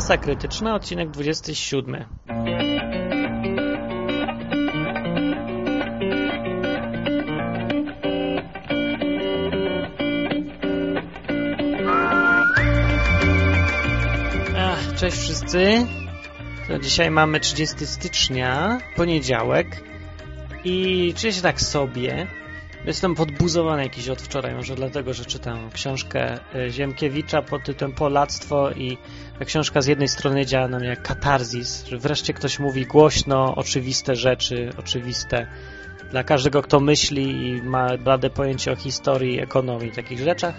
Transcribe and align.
Masa 0.00 0.16
Krytyczna, 0.16 0.74
odcinek 0.74 1.10
27. 1.10 2.04
Ach, 14.58 14.94
cześć 14.96 15.16
wszyscy. 15.16 15.86
To 16.68 16.78
dzisiaj 16.78 17.10
mamy 17.10 17.40
30 17.40 17.86
stycznia, 17.86 18.78
poniedziałek 18.96 19.84
i 20.64 21.14
czuję 21.16 21.32
się 21.32 21.42
tak 21.42 21.60
sobie. 21.60 22.26
Jestem 22.84 23.14
podbuzowany 23.14 23.82
jakiś 23.82 24.08
od 24.08 24.22
wczoraj, 24.22 24.54
może 24.54 24.74
dlatego, 24.74 25.14
że 25.14 25.24
czytam 25.24 25.70
książkę 25.70 26.38
e, 26.54 26.70
Ziemkiewicza 26.70 27.42
pod 27.42 27.64
tytułem 27.64 27.92
Polactwo 27.92 28.70
i 28.70 28.98
ta 29.38 29.44
książka 29.44 29.82
z 29.82 29.86
jednej 29.86 30.08
strony 30.08 30.46
działa 30.46 30.68
na 30.68 30.78
mnie 30.78 30.88
jak 30.88 31.02
katarzis, 31.02 31.86
że 31.86 31.98
wreszcie 31.98 32.32
ktoś 32.32 32.58
mówi 32.58 32.86
głośno 32.86 33.54
oczywiste 33.54 34.16
rzeczy, 34.16 34.72
oczywiste 34.78 35.46
dla 36.10 36.24
każdego, 36.24 36.62
kto 36.62 36.80
myśli 36.80 37.48
i 37.48 37.62
ma 37.62 37.98
blade 37.98 38.30
pojęcie 38.30 38.72
o 38.72 38.76
historii, 38.76 39.40
ekonomii, 39.40 39.92
takich 39.92 40.18
rzeczach. 40.18 40.54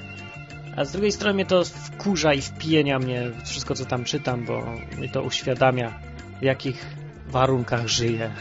A 0.76 0.86
z 0.86 0.92
drugiej 0.92 1.12
strony 1.12 1.34
mnie 1.34 1.46
to 1.46 1.64
wkurza 1.66 2.34
i 2.34 2.42
wpijenia 2.42 3.00
mnie 3.00 3.32
wszystko, 3.46 3.76
co 3.76 3.86
tam 3.86 4.04
czytam, 4.04 4.46
bo 4.46 4.64
mi 4.98 5.10
to 5.10 5.22
uświadamia, 5.22 6.00
w 6.40 6.44
jakich 6.44 6.86
warunkach 7.28 7.88
żyję. 7.88 8.32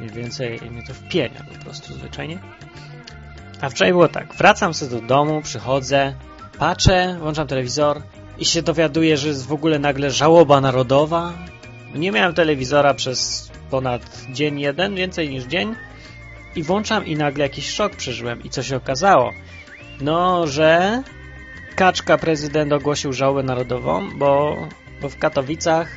Mniej 0.00 0.10
więcej 0.10 0.60
mnie 0.70 0.82
to 0.82 0.94
wpienia 0.94 1.44
po 1.58 1.64
prostu 1.64 1.94
zwyczajnie. 1.94 2.38
A 3.60 3.70
wczoraj 3.70 3.92
było 3.92 4.08
tak, 4.08 4.34
wracam 4.34 4.74
sobie 4.74 5.00
do 5.00 5.06
domu, 5.06 5.42
przychodzę, 5.42 6.14
patrzę, 6.58 7.16
włączam 7.20 7.46
telewizor 7.46 8.02
i 8.38 8.44
się 8.44 8.62
dowiaduję, 8.62 9.16
że 9.16 9.28
jest 9.28 9.46
w 9.46 9.52
ogóle 9.52 9.78
nagle 9.78 10.10
żałoba 10.10 10.60
narodowa. 10.60 11.32
Nie 11.94 12.12
miałem 12.12 12.34
telewizora 12.34 12.94
przez 12.94 13.50
ponad 13.70 14.02
dzień 14.32 14.60
jeden, 14.60 14.94
więcej 14.94 15.30
niż 15.30 15.44
dzień 15.44 15.74
i 16.56 16.62
włączam 16.62 17.06
i 17.06 17.16
nagle 17.16 17.44
jakiś 17.44 17.70
szok 17.70 17.96
przeżyłem. 17.96 18.42
I 18.42 18.50
co 18.50 18.62
się 18.62 18.76
okazało? 18.76 19.32
No, 20.00 20.46
że 20.46 21.02
Kaczka 21.76 22.18
prezydent 22.18 22.72
ogłosił 22.72 23.12
żałobę 23.12 23.42
narodową, 23.42 24.18
bo, 24.18 24.56
bo 25.00 25.08
w 25.08 25.18
Katowicach 25.18 25.88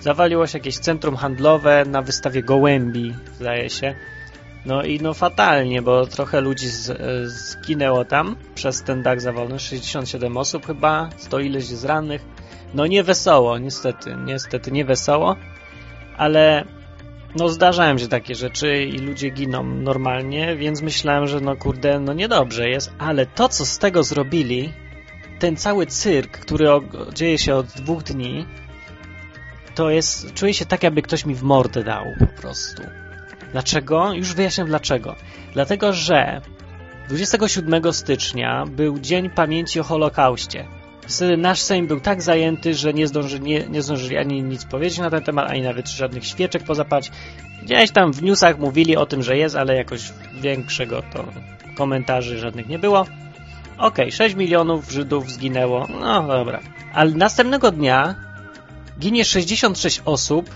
zawaliło 0.00 0.46
się 0.46 0.58
jakieś 0.58 0.78
centrum 0.78 1.16
handlowe 1.16 1.84
na 1.84 2.02
wystawie 2.02 2.42
gołębi, 2.42 3.14
zdaje 3.34 3.70
się. 3.70 3.94
No 4.66 4.82
i 4.82 5.00
no 5.00 5.14
fatalnie, 5.14 5.82
bo 5.82 6.06
trochę 6.06 6.40
ludzi 6.40 6.68
z, 6.68 6.98
zginęło 7.32 8.04
tam 8.04 8.36
przez 8.54 8.82
ten 8.82 9.02
dach 9.02 9.20
zawalony, 9.20 9.58
67 9.58 10.36
osób 10.36 10.66
chyba, 10.66 11.08
100 11.16 11.40
ileś 11.40 11.64
z 11.64 11.84
rannych. 11.84 12.24
No 12.74 12.86
nie 12.86 13.02
wesoło, 13.02 13.58
niestety, 13.58 14.16
niestety 14.24 14.72
nie 14.72 14.84
wesoło, 14.84 15.36
ale 16.16 16.64
no 17.36 17.48
zdarzają 17.48 17.98
się 17.98 18.08
takie 18.08 18.34
rzeczy 18.34 18.84
i 18.84 18.98
ludzie 18.98 19.30
giną 19.30 19.64
normalnie, 19.64 20.56
więc 20.56 20.82
myślałem, 20.82 21.26
że 21.26 21.40
no 21.40 21.56
kurde, 21.56 22.00
no 22.00 22.12
niedobrze 22.12 22.68
jest, 22.68 22.92
ale 22.98 23.26
to 23.26 23.48
co 23.48 23.66
z 23.66 23.78
tego 23.78 24.02
zrobili, 24.02 24.72
ten 25.38 25.56
cały 25.56 25.86
cyrk, 25.86 26.38
który 26.38 26.66
dzieje 27.14 27.38
się 27.38 27.54
od 27.54 27.66
dwóch 27.66 28.02
dni, 28.02 28.46
to 29.74 29.90
jest, 29.90 30.34
czuję 30.34 30.54
się 30.54 30.66
tak, 30.66 30.82
jakby 30.82 31.02
ktoś 31.02 31.26
mi 31.26 31.34
w 31.34 31.42
mordę 31.42 31.84
dał 31.84 32.04
po 32.18 32.26
prostu. 32.26 32.82
Dlaczego? 33.52 34.12
Już 34.12 34.34
wyjaśniam 34.34 34.66
dlaczego. 34.66 35.16
Dlatego, 35.52 35.92
że 35.92 36.40
27 37.08 37.92
stycznia 37.92 38.64
był 38.66 38.98
Dzień 38.98 39.30
Pamięci 39.30 39.80
o 39.80 39.82
Holokauście. 39.82 40.64
Wtedy 41.08 41.36
nasz 41.36 41.60
Sejm 41.60 41.86
był 41.86 42.00
tak 42.00 42.22
zajęty, 42.22 42.74
że 42.74 42.92
nie, 42.92 43.06
zdąży, 43.06 43.40
nie, 43.40 43.66
nie 43.66 43.82
zdążyli 43.82 44.16
ani 44.16 44.42
nic 44.42 44.64
powiedzieć 44.64 44.98
na 44.98 45.10
ten 45.10 45.22
temat, 45.22 45.50
ani 45.50 45.62
nawet 45.62 45.88
żadnych 45.88 46.26
świeczek 46.26 46.62
pozapać. 46.62 47.10
Gdzieś 47.62 47.90
tam 47.90 48.12
w 48.12 48.22
newsach 48.22 48.58
mówili 48.58 48.96
o 48.96 49.06
tym, 49.06 49.22
że 49.22 49.36
jest, 49.36 49.56
ale 49.56 49.76
jakoś 49.76 50.12
większego 50.40 51.02
to 51.12 51.24
komentarzy 51.76 52.38
żadnych 52.38 52.68
nie 52.68 52.78
było. 52.78 53.06
Okay, 53.78 54.12
6 54.12 54.34
milionów 54.34 54.90
Żydów 54.90 55.30
zginęło. 55.30 55.86
No 56.00 56.22
dobra. 56.22 56.60
Ale 56.94 57.10
następnego 57.10 57.70
dnia 57.70 58.14
ginie 58.98 59.24
66 59.24 60.02
osób. 60.04 60.50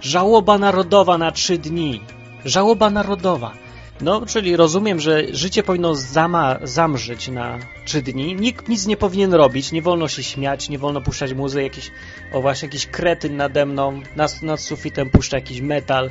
Żałoba 0.00 0.58
narodowa 0.58 1.18
na 1.18 1.32
3 1.32 1.58
dni. 1.58 2.00
Żałoba 2.44 2.90
narodowa. 2.90 3.54
No, 4.00 4.26
czyli 4.26 4.56
rozumiem, 4.56 5.00
że 5.00 5.22
życie 5.30 5.62
powinno 5.62 5.94
zama, 5.94 6.58
zamrzeć 6.62 7.28
na 7.28 7.58
trzy 7.84 8.02
dni. 8.02 8.34
Nikt 8.34 8.68
nic 8.68 8.86
nie 8.86 8.96
powinien 8.96 9.34
robić, 9.34 9.72
nie 9.72 9.82
wolno 9.82 10.08
się 10.08 10.22
śmiać, 10.22 10.68
nie 10.68 10.78
wolno 10.78 11.00
puszczać 11.00 11.32
muzy, 11.32 11.62
jakiś, 11.62 11.90
o 12.32 12.42
właśnie, 12.42 12.66
jakiś 12.66 12.86
kretyn 12.86 13.36
nade 13.36 13.66
mną, 13.66 14.00
nad, 14.16 14.42
nad 14.42 14.60
sufitem 14.60 15.10
puszcza 15.10 15.36
jakiś 15.36 15.60
metal. 15.60 16.10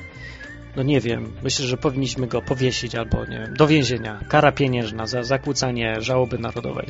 No 0.75 0.83
nie 0.83 1.01
wiem, 1.01 1.33
myślę, 1.43 1.65
że 1.65 1.77
powinniśmy 1.77 2.27
go 2.27 2.41
powiesić 2.41 2.95
albo, 2.95 3.25
nie 3.25 3.39
wiem, 3.39 3.53
do 3.53 3.67
więzienia. 3.67 4.19
Kara 4.29 4.51
pieniężna 4.51 5.07
za 5.07 5.23
zakłócanie 5.23 6.01
żałoby 6.01 6.37
narodowej. 6.39 6.87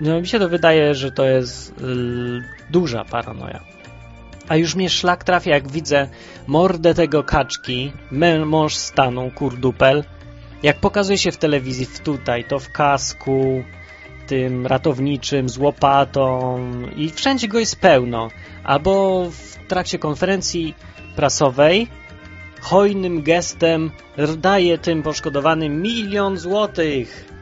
No 0.00 0.20
mi 0.20 0.26
się 0.26 0.38
to 0.38 0.48
wydaje, 0.48 0.94
że 0.94 1.12
to 1.12 1.24
jest 1.24 1.80
yy, 1.80 2.42
duża 2.70 3.04
paranoja. 3.04 3.60
A 4.48 4.56
już 4.56 4.74
mnie 4.74 4.90
szlak 4.90 5.24
trafia, 5.24 5.50
jak 5.50 5.68
widzę 5.68 6.08
mordę 6.46 6.94
tego 6.94 7.22
kaczki, 7.22 7.92
mąż 8.44 8.74
stanu, 8.74 9.30
kurdupel, 9.34 10.04
jak 10.62 10.80
pokazuje 10.80 11.18
się 11.18 11.32
w 11.32 11.36
telewizji 11.36 11.86
tutaj, 12.04 12.44
to 12.44 12.58
w 12.58 12.70
kasku, 12.70 13.64
tym 14.26 14.66
ratowniczym, 14.66 15.48
z 15.48 15.58
łopatą. 15.58 16.58
I 16.96 17.10
wszędzie 17.10 17.48
go 17.48 17.58
jest 17.58 17.80
pełno. 17.80 18.28
Albo 18.64 19.24
w 19.30 19.68
trakcie 19.68 19.98
konferencji 19.98 20.74
prasowej 21.16 21.88
hojnym 22.60 23.22
gestem 23.22 23.90
daje 24.38 24.78
tym 24.78 25.02
poszkodowanym 25.02 25.82
milion 25.82 26.36
złotych 26.36 27.33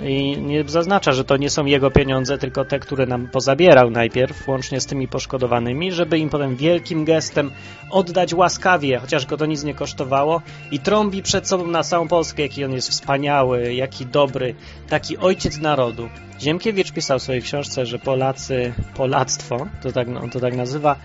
i 0.00 0.38
nie 0.40 0.64
zaznacza, 0.64 1.12
że 1.12 1.24
to 1.24 1.36
nie 1.36 1.50
są 1.50 1.64
jego 1.64 1.90
pieniądze, 1.90 2.38
tylko 2.38 2.64
te, 2.64 2.78
które 2.78 3.06
nam 3.06 3.28
pozabierał 3.28 3.90
najpierw, 3.90 4.48
łącznie 4.48 4.80
z 4.80 4.86
tymi 4.86 5.08
poszkodowanymi, 5.08 5.92
żeby 5.92 6.18
im 6.18 6.28
potem 6.28 6.56
wielkim 6.56 7.04
gestem 7.04 7.50
oddać 7.90 8.34
łaskawie, 8.34 8.98
chociaż 8.98 9.26
go 9.26 9.36
to 9.36 9.46
nic 9.46 9.64
nie 9.64 9.74
kosztowało 9.74 10.42
i 10.70 10.78
trąbi 10.78 11.22
przed 11.22 11.48
sobą 11.48 11.66
na 11.66 11.82
całą 11.82 12.08
Polskę, 12.08 12.42
jaki 12.42 12.64
on 12.64 12.72
jest 12.72 12.88
wspaniały, 12.88 13.74
jaki 13.74 14.06
dobry, 14.06 14.54
taki 14.88 15.18
ojciec 15.18 15.58
narodu. 15.58 16.08
Ziemkiewicz 16.40 16.92
pisał 16.92 17.18
w 17.18 17.22
swojej 17.22 17.42
książce, 17.42 17.86
że 17.86 17.98
Polacy, 17.98 18.72
polactwo, 18.94 19.66
to 19.82 19.92
tak, 19.92 20.08
on 20.08 20.30
to 20.30 20.40
tak 20.40 20.56
nazywa, 20.56 20.96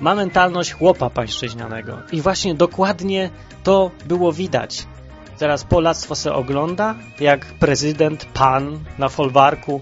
ma 0.00 0.14
mentalność 0.14 0.72
chłopa 0.72 1.10
pańszczyźnianego. 1.10 1.98
I 2.12 2.20
właśnie 2.20 2.54
dokładnie 2.54 3.30
to 3.62 3.90
było 4.06 4.32
widać. 4.32 4.86
Teraz 5.38 5.64
Polactwo 5.64 6.14
se 6.14 6.34
ogląda, 6.34 6.94
jak 7.20 7.46
prezydent, 7.46 8.24
pan 8.24 8.78
na 8.98 9.08
folwarku 9.08 9.80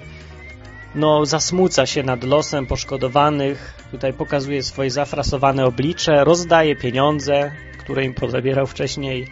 no, 0.95 1.27
zasmuca 1.27 1.87
się 1.87 2.03
nad 2.03 2.25
losem 2.25 2.67
poszkodowanych, 2.67 3.75
tutaj 3.91 4.13
pokazuje 4.13 4.63
swoje 4.63 4.91
zafrasowane 4.91 5.65
oblicze, 5.65 6.25
rozdaje 6.25 6.77
pieniądze, 6.77 7.53
które 7.79 8.05
im 8.05 8.15
pozabierał 8.15 8.67
wcześniej 8.67 9.29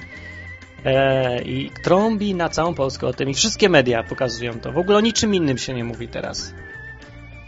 e, 0.84 1.42
i 1.42 1.70
trąbi 1.82 2.34
na 2.34 2.48
całą 2.48 2.74
Polskę 2.74 3.06
o 3.06 3.12
tym 3.12 3.30
i 3.30 3.34
wszystkie 3.34 3.68
media 3.68 4.02
pokazują 4.02 4.60
to. 4.60 4.72
W 4.72 4.78
ogóle 4.78 4.98
o 4.98 5.00
niczym 5.00 5.34
innym 5.34 5.58
się 5.58 5.74
nie 5.74 5.84
mówi 5.84 6.08
teraz. 6.08 6.54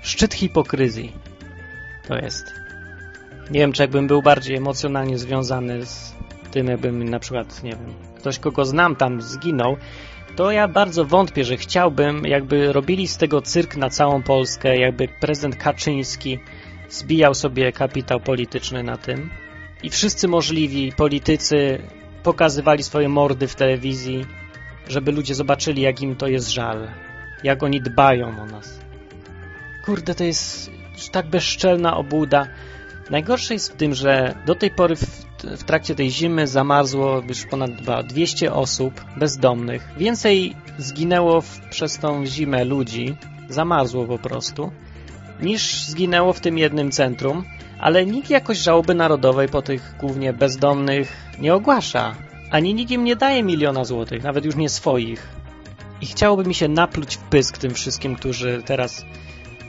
Szczyt 0.02 0.34
hipokryzji 0.34 1.12
to 2.08 2.16
jest. 2.16 2.54
Nie 3.50 3.60
wiem, 3.60 3.72
czy 3.72 3.82
jakbym 3.82 4.06
był 4.06 4.22
bardziej 4.22 4.56
emocjonalnie 4.56 5.18
związany 5.18 5.86
z 5.86 6.14
tym, 6.50 6.66
jakbym 6.66 7.08
na 7.08 7.18
przykład, 7.18 7.62
nie 7.62 7.70
wiem, 7.70 8.13
ktoś, 8.24 8.38
kogo 8.38 8.64
znam 8.64 8.96
tam 8.96 9.22
zginął, 9.22 9.76
to 10.36 10.50
ja 10.50 10.68
bardzo 10.68 11.04
wątpię, 11.04 11.44
że 11.44 11.56
chciałbym, 11.56 12.24
jakby 12.26 12.72
robili 12.72 13.08
z 13.08 13.16
tego 13.16 13.42
cyrk 13.42 13.76
na 13.76 13.90
całą 13.90 14.22
Polskę, 14.22 14.78
jakby 14.78 15.08
prezydent 15.08 15.56
Kaczyński 15.56 16.38
zbijał 16.88 17.34
sobie 17.34 17.72
kapitał 17.72 18.20
polityczny 18.20 18.82
na 18.82 18.96
tym 18.96 19.30
i 19.82 19.90
wszyscy 19.90 20.28
możliwi 20.28 20.92
politycy 20.92 21.78
pokazywali 22.22 22.82
swoje 22.82 23.08
mordy 23.08 23.48
w 23.48 23.54
telewizji, 23.54 24.26
żeby 24.88 25.12
ludzie 25.12 25.34
zobaczyli, 25.34 25.82
jak 25.82 26.02
im 26.02 26.16
to 26.16 26.26
jest 26.26 26.50
żal, 26.50 26.88
jak 27.42 27.62
oni 27.62 27.80
dbają 27.80 28.40
o 28.42 28.46
nas. 28.46 28.80
Kurde, 29.84 30.14
to 30.14 30.24
jest 30.24 30.70
tak 31.12 31.26
bezczelna 31.26 31.96
obłuda. 31.96 32.46
Najgorsze 33.10 33.54
jest 33.54 33.72
w 33.72 33.76
tym, 33.76 33.94
że 33.94 34.34
do 34.46 34.54
tej 34.54 34.70
pory 34.70 34.96
w, 34.96 35.33
w 35.56 35.64
trakcie 35.64 35.94
tej 35.94 36.10
zimy 36.10 36.46
zamarzło 36.46 37.22
już 37.28 37.46
ponad 37.46 37.70
200 38.06 38.52
osób 38.52 39.04
bezdomnych. 39.16 39.88
Więcej 39.96 40.56
zginęło 40.78 41.40
w, 41.40 41.60
przez 41.70 41.98
tą 41.98 42.26
zimę 42.26 42.64
ludzi, 42.64 43.16
zamarzło 43.48 44.04
po 44.04 44.18
prostu, 44.18 44.72
niż 45.42 45.84
zginęło 45.84 46.32
w 46.32 46.40
tym 46.40 46.58
jednym 46.58 46.90
centrum, 46.90 47.44
ale 47.80 48.06
nikt 48.06 48.30
jakoś 48.30 48.58
żałoby 48.58 48.94
narodowej 48.94 49.48
po 49.48 49.62
tych 49.62 49.94
głównie 50.00 50.32
bezdomnych 50.32 51.16
nie 51.38 51.54
ogłasza. 51.54 52.14
Ani 52.50 52.74
nikt 52.74 52.90
im 52.90 53.04
nie 53.04 53.16
daje 53.16 53.42
miliona 53.42 53.84
złotych, 53.84 54.22
nawet 54.22 54.44
już 54.44 54.56
nie 54.56 54.68
swoich. 54.68 55.28
I 56.00 56.06
chciałoby 56.06 56.44
mi 56.44 56.54
się 56.54 56.68
napluć 56.68 57.16
w 57.16 57.20
pysk 57.20 57.58
tym 57.58 57.74
wszystkim, 57.74 58.16
którzy 58.16 58.62
teraz 58.66 59.04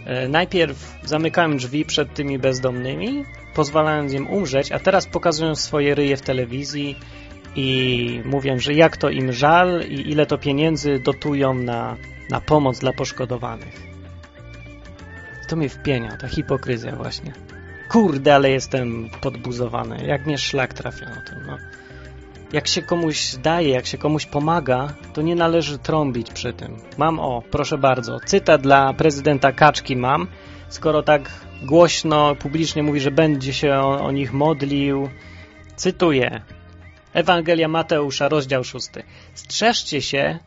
E, 0.06 0.28
najpierw 0.28 0.96
zamykałem 1.04 1.58
drzwi 1.58 1.86
przed 1.86 2.14
tymi 2.14 2.40
bezdomnymi, 2.40 3.26
pozwalając 3.56 4.14
im 4.14 4.28
umrzeć, 4.28 4.72
a 4.72 4.80
teraz 4.80 5.08
pokazują 5.08 5.56
swoje 5.56 5.96
ryje 5.96 6.18
w 6.18 6.22
telewizji 6.22 6.96
i 7.56 8.22
mówią, 8.26 8.60
że 8.60 8.74
jak 8.74 8.98
to 8.98 9.10
im 9.10 9.32
żal 9.32 9.82
i 9.90 10.12
ile 10.12 10.26
to 10.26 10.38
pieniędzy 10.38 11.00
dotują 11.00 11.54
na, 11.54 11.98
na 12.30 12.42
pomoc 12.42 12.80
dla 12.80 12.94
poszkodowanych. 12.94 13.96
To 15.50 15.56
mi 15.56 15.70
wpienia, 15.70 16.18
ta 16.18 16.28
hipokryzja 16.28 16.96
właśnie. 16.96 17.34
Kurde, 17.90 18.36
ale 18.36 18.50
jestem 18.50 19.10
podbuzowany. 19.22 20.06
Jak 20.06 20.26
mnie 20.26 20.38
szlak 20.38 20.74
trafia 20.74 21.06
na 21.06 21.22
tym, 21.22 21.40
no. 21.48 21.58
Jak 22.54 22.68
się 22.68 22.82
komuś 22.82 23.36
daje, 23.36 23.70
jak 23.70 23.86
się 23.86 23.98
komuś 23.98 24.26
pomaga, 24.26 24.94
to 25.14 25.22
nie 25.22 25.36
należy 25.36 25.78
trąbić 25.78 26.32
przy 26.32 26.54
tym. 26.54 26.78
Mam, 26.98 27.20
o, 27.20 27.44
proszę 27.52 27.78
bardzo, 27.78 28.20
cytat 28.20 28.62
dla 28.62 28.94
prezydenta 28.94 29.52
Kaczki 29.52 29.96
mam. 29.96 30.28
Skoro 30.70 31.04
tak 31.04 31.32
głośno, 31.64 32.36
publicznie 32.36 32.84
mówi, 32.84 33.00
że 33.00 33.12
będzie 33.12 33.54
się 33.54 33.74
o, 33.74 34.06
o 34.06 34.12
nich 34.12 34.34
modlił, 34.34 35.10
cytuję. 35.76 36.42
Ewangelia 37.14 37.68
Mateusza, 37.68 38.30
rozdział 38.30 38.64
6. 38.64 38.90
Strzeżcie 39.34 40.02
się, 40.02 40.40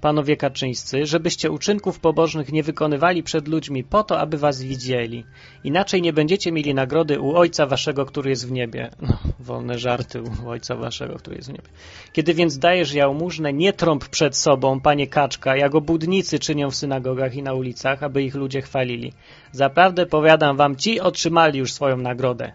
panowie 0.00 0.36
kaczyńscy, 0.36 1.06
żebyście 1.06 1.50
uczynków 1.50 2.00
pobożnych 2.00 2.52
nie 2.52 2.62
wykonywali 2.62 3.22
przed 3.22 3.48
ludźmi 3.48 3.84
po 3.84 4.04
to, 4.04 4.20
aby 4.20 4.38
was 4.38 4.62
widzieli. 4.62 5.24
Inaczej 5.64 6.02
nie 6.02 6.12
będziecie 6.12 6.52
mieli 6.52 6.74
nagrody 6.74 7.20
u 7.20 7.36
Ojca 7.36 7.66
waszego, 7.66 8.06
który 8.06 8.30
jest 8.30 8.48
w 8.48 8.52
niebie. 8.52 8.90
No, 9.02 9.18
wolne 9.40 9.78
żarty 9.78 10.22
u 10.22 10.48
Ojca 10.48 10.76
waszego, 10.76 11.14
który 11.14 11.36
jest 11.36 11.48
w 11.48 11.52
niebie. 11.52 11.68
Kiedy 12.12 12.34
więc 12.34 12.58
dajesz 12.58 12.92
jałmużnę, 12.94 13.52
nie 13.52 13.72
trąb 13.72 14.08
przed 14.08 14.36
sobą, 14.36 14.80
panie 14.80 15.06
kaczka, 15.06 15.56
jak 15.56 15.74
obudnicy 15.74 16.38
czynią 16.38 16.70
w 16.70 16.76
synagogach 16.76 17.34
i 17.34 17.42
na 17.42 17.54
ulicach, 17.54 18.02
aby 18.02 18.22
ich 18.22 18.34
ludzie 18.34 18.62
chwalili. 18.62 19.12
Zaprawdę 19.52 20.06
powiadam 20.06 20.56
wam, 20.56 20.76
ci 20.76 21.00
otrzymali 21.00 21.58
już 21.58 21.72
swoją 21.72 21.96
nagrodę 21.96 22.52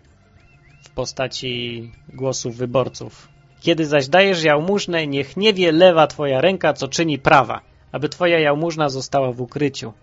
w 0.83 0.89
postaci 0.89 1.91
głosów 2.13 2.57
wyborców. 2.57 3.32
Kiedy 3.63 3.85
zaś 3.85 4.07
dajesz 4.07 4.43
jałmużnę, 4.43 5.07
niech 5.07 5.37
nie 5.37 5.53
wie 5.53 5.71
lewa 5.71 6.07
twoja 6.07 6.41
ręka, 6.41 6.73
co 6.73 6.87
czyni 6.87 7.19
prawa, 7.19 7.61
aby 7.91 8.09
twoja 8.09 8.39
jałmużna 8.39 8.89
została 8.89 9.31
w 9.31 9.41
ukryciu. 9.41 9.93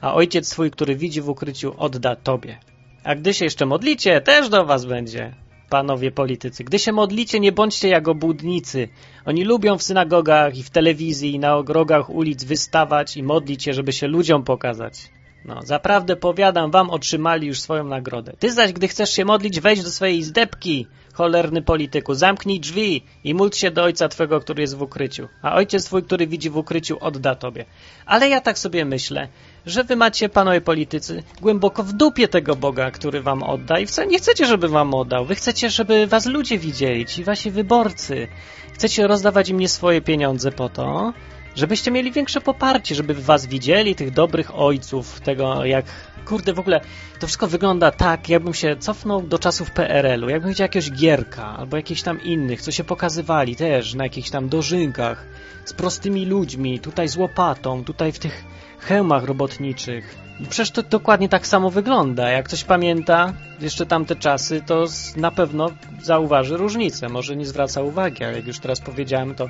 A 0.00 0.14
ojciec 0.14 0.48
swój, 0.48 0.70
który 0.70 0.96
widzi 0.96 1.20
w 1.20 1.28
ukryciu, 1.28 1.74
odda 1.78 2.16
tobie. 2.16 2.58
A 3.04 3.14
gdy 3.14 3.34
się 3.34 3.44
jeszcze 3.44 3.66
modlicie, 3.66 4.20
też 4.20 4.48
do 4.48 4.64
was 4.64 4.84
będzie, 4.84 5.34
panowie 5.68 6.10
politycy. 6.10 6.64
Gdy 6.64 6.78
się 6.78 6.92
modlicie, 6.92 7.40
nie 7.40 7.52
bądźcie 7.52 7.88
jak 7.88 8.08
obłudnicy. 8.08 8.88
Oni 9.24 9.44
lubią 9.44 9.78
w 9.78 9.82
synagogach 9.82 10.56
i 10.58 10.62
w 10.62 10.70
telewizji 10.70 11.34
i 11.34 11.38
na 11.38 11.56
ogrogach 11.56 12.10
ulic 12.10 12.44
wystawać 12.44 13.16
i 13.16 13.22
modlić 13.22 13.64
się, 13.64 13.72
żeby 13.72 13.92
się 13.92 14.06
ludziom 14.06 14.44
pokazać. 14.44 15.10
No, 15.44 15.60
zaprawdę 15.64 16.16
powiadam, 16.16 16.70
wam 16.70 16.90
otrzymali 16.90 17.46
już 17.46 17.60
swoją 17.60 17.84
nagrodę. 17.84 18.32
Ty 18.38 18.52
zaś, 18.52 18.72
gdy 18.72 18.88
chcesz 18.88 19.10
się 19.10 19.24
modlić, 19.24 19.60
wejdź 19.60 19.82
do 19.82 19.90
swojej 19.90 20.18
izdebki, 20.18 20.86
cholerny 21.20 21.62
polityku, 21.62 22.14
zamknij 22.14 22.60
drzwi 22.60 23.02
i 23.24 23.34
módl 23.34 23.56
się 23.56 23.70
do 23.70 23.82
ojca 23.82 24.08
twego, 24.08 24.40
który 24.40 24.60
jest 24.62 24.76
w 24.76 24.82
ukryciu, 24.82 25.28
a 25.42 25.54
ojciec 25.54 25.84
twój, 25.84 26.02
który 26.02 26.26
widzi 26.26 26.50
w 26.50 26.56
ukryciu, 26.56 26.94
odda 27.00 27.34
tobie. 27.34 27.64
Ale 28.06 28.28
ja 28.28 28.40
tak 28.40 28.58
sobie 28.58 28.84
myślę, 28.84 29.28
że 29.66 29.84
wy 29.84 29.96
macie, 29.96 30.28
panowie 30.28 30.60
politycy, 30.60 31.22
głęboko 31.40 31.82
w 31.82 31.92
dupie 31.92 32.28
tego 32.28 32.56
Boga, 32.56 32.90
który 32.90 33.22
wam 33.22 33.42
odda 33.42 33.78
i 33.78 33.86
wcale 33.86 34.08
nie 34.08 34.18
chcecie, 34.18 34.46
żeby 34.46 34.68
wam 34.68 34.94
oddał. 34.94 35.24
Wy 35.24 35.34
chcecie, 35.34 35.70
żeby 35.70 36.06
was 36.06 36.26
ludzie 36.26 36.58
widzieli, 36.58 37.06
ci 37.06 37.24
wasi 37.24 37.50
wyborcy. 37.50 38.28
Chcecie 38.74 39.06
rozdawać 39.06 39.48
im 39.48 39.60
nie 39.60 39.68
swoje 39.68 40.00
pieniądze 40.00 40.52
po 40.52 40.68
to, 40.68 41.12
żebyście 41.56 41.90
mieli 41.90 42.12
większe 42.12 42.40
poparcie, 42.40 42.94
żeby 42.94 43.14
was 43.14 43.46
widzieli, 43.46 43.94
tych 43.94 44.10
dobrych 44.10 44.58
ojców, 44.58 45.20
tego 45.20 45.64
jak, 45.64 45.84
kurde, 46.24 46.52
w 46.52 46.58
ogóle 46.58 46.80
to 47.18 47.26
wszystko 47.26 47.46
wygląda 47.46 47.90
tak, 47.90 48.28
jakbym 48.28 48.54
się 48.54 48.76
cofnął 48.76 49.22
do 49.22 49.38
czasów 49.38 49.70
PRL-u, 49.70 50.28
jakbym 50.28 50.50
widział 50.50 50.64
jakiegoś 50.64 50.90
Gierka, 50.90 51.56
albo 51.58 51.76
jakichś 51.76 52.02
tam 52.02 52.22
innych, 52.22 52.62
co 52.62 52.70
się 52.70 52.84
pokazywali 52.84 53.56
też 53.56 53.94
na 53.94 54.04
jakichś 54.04 54.30
tam 54.30 54.48
dożynkach, 54.48 55.26
z 55.64 55.72
prostymi 55.72 56.26
ludźmi, 56.26 56.80
tutaj 56.80 57.08
z 57.08 57.16
łopatą, 57.16 57.84
tutaj 57.84 58.12
w 58.12 58.18
tych 58.18 58.44
hełmach 58.78 59.24
robotniczych. 59.24 60.14
Przecież 60.48 60.70
to 60.70 60.82
dokładnie 60.82 61.28
tak 61.28 61.46
samo 61.46 61.70
wygląda. 61.70 62.30
Jak 62.30 62.46
ktoś 62.46 62.64
pamięta 62.64 63.32
jeszcze 63.60 63.86
tamte 63.86 64.16
czasy, 64.16 64.62
to 64.66 64.84
na 65.16 65.30
pewno 65.30 65.70
zauważy 66.02 66.56
różnicę. 66.56 67.08
Może 67.08 67.36
nie 67.36 67.46
zwraca 67.46 67.82
uwagi, 67.82 68.24
ale 68.24 68.36
jak 68.36 68.46
już 68.46 68.58
teraz 68.58 68.80
powiedziałem, 68.80 69.34
to 69.34 69.48